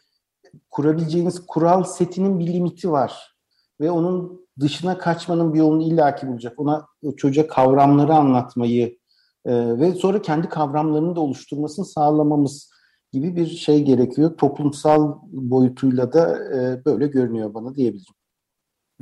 kurabileceğiniz 0.70 1.46
kural 1.46 1.84
setinin 1.84 2.38
bir 2.38 2.46
limiti 2.46 2.90
var. 2.90 3.36
Ve 3.80 3.90
onun 3.90 4.46
dışına 4.60 4.98
kaçmanın 4.98 5.54
bir 5.54 5.58
yolunu 5.58 5.82
illaki 5.82 6.28
bulacak. 6.28 6.60
Ona 6.60 6.86
çocuğa 7.16 7.46
kavramları 7.46 8.14
anlatmayı 8.14 8.98
e, 9.44 9.78
ve 9.78 9.94
sonra 9.94 10.22
kendi 10.22 10.48
kavramlarını 10.48 11.16
da 11.16 11.20
oluşturmasını 11.20 11.84
sağlamamız 11.84 12.71
gibi 13.12 13.36
bir 13.36 13.46
şey 13.46 13.82
gerekiyor. 13.82 14.36
Toplumsal 14.36 15.18
boyutuyla 15.32 16.12
da 16.12 16.38
e, 16.38 16.84
böyle 16.84 17.06
görünüyor 17.06 17.54
bana 17.54 17.74
diyebilirim. 17.74 18.14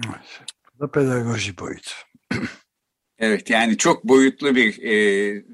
Evet. 0.07 0.40
Bu 0.75 0.81
da 0.81 0.90
pedagoji 0.90 1.59
boyutu. 1.59 1.90
evet 3.18 3.51
yani 3.51 3.77
çok 3.77 4.05
boyutlu 4.05 4.57
bir 4.57 4.83
e, 4.83 4.94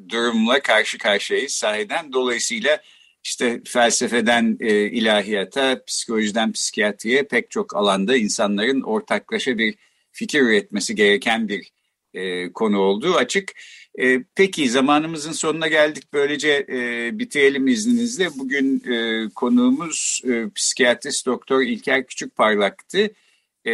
durumla 0.08 0.60
karşı 0.60 0.98
karşıyayız 0.98 1.52
sahiden. 1.52 2.12
Dolayısıyla 2.12 2.80
işte 3.24 3.62
felsefeden 3.66 4.56
e, 4.60 4.90
ilahiyata, 4.90 5.84
psikolojiden 5.84 6.52
psikiyatriye 6.52 7.22
pek 7.22 7.50
çok 7.50 7.76
alanda 7.76 8.16
insanların 8.16 8.80
ortaklaşa 8.80 9.58
bir 9.58 9.74
fikir 10.12 10.40
üretmesi 10.40 10.94
gereken 10.94 11.48
bir 11.48 11.72
e, 12.14 12.52
konu 12.52 12.78
olduğu 12.78 13.14
açık. 13.14 13.52
E, 13.98 14.24
peki 14.34 14.70
zamanımızın 14.70 15.32
sonuna 15.32 15.68
geldik. 15.68 16.04
Böylece 16.12 16.66
e, 16.68 17.10
bitirelim 17.18 17.68
izninizle. 17.68 18.28
Bugün 18.38 18.82
e, 18.92 19.28
konuğumuz 19.34 20.20
e, 20.24 20.50
psikiyatrist 20.54 21.26
doktor 21.26 21.62
İlker 21.62 22.06
Küçükparlak'tı. 22.06 23.10
E, 23.64 23.72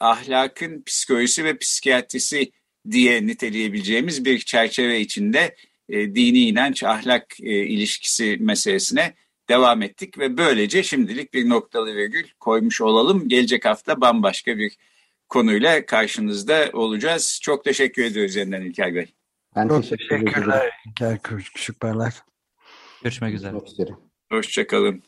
ahlakın 0.00 0.82
psikolojisi 0.82 1.44
ve 1.44 1.58
psikiyatrisi 1.58 2.52
diye 2.90 3.26
niteleyebileceğimiz 3.26 4.24
bir 4.24 4.38
çerçeve 4.38 5.00
içinde 5.00 5.56
e, 5.88 6.14
dini 6.14 6.40
inanç 6.40 6.82
ahlak 6.84 7.40
e, 7.40 7.66
ilişkisi 7.66 8.36
meselesine 8.40 9.14
devam 9.48 9.82
ettik 9.82 10.18
ve 10.18 10.36
böylece 10.36 10.82
şimdilik 10.82 11.34
bir 11.34 11.48
noktalı 11.48 11.94
virgül 11.96 12.24
koymuş 12.40 12.80
olalım. 12.80 13.28
Gelecek 13.28 13.64
hafta 13.64 14.00
bambaşka 14.00 14.58
bir 14.58 14.76
konuyla 15.28 15.86
karşınızda 15.86 16.70
olacağız. 16.72 17.40
Çok 17.42 17.64
teşekkür 17.64 18.04
ediyoruz 18.04 18.36
yeniden 18.36 18.62
İlker 18.62 18.94
Bey. 18.94 19.23
Ben 19.56 19.68
Çok 19.68 19.82
teşekkür 19.82 20.08
teşekkürler 20.08 20.70
İlker 20.86 21.18
Küçükparlak. 21.22 22.12
Görüşmek 23.02 23.34
üzere. 23.34 23.54
Hoşçakalın. 24.32 25.02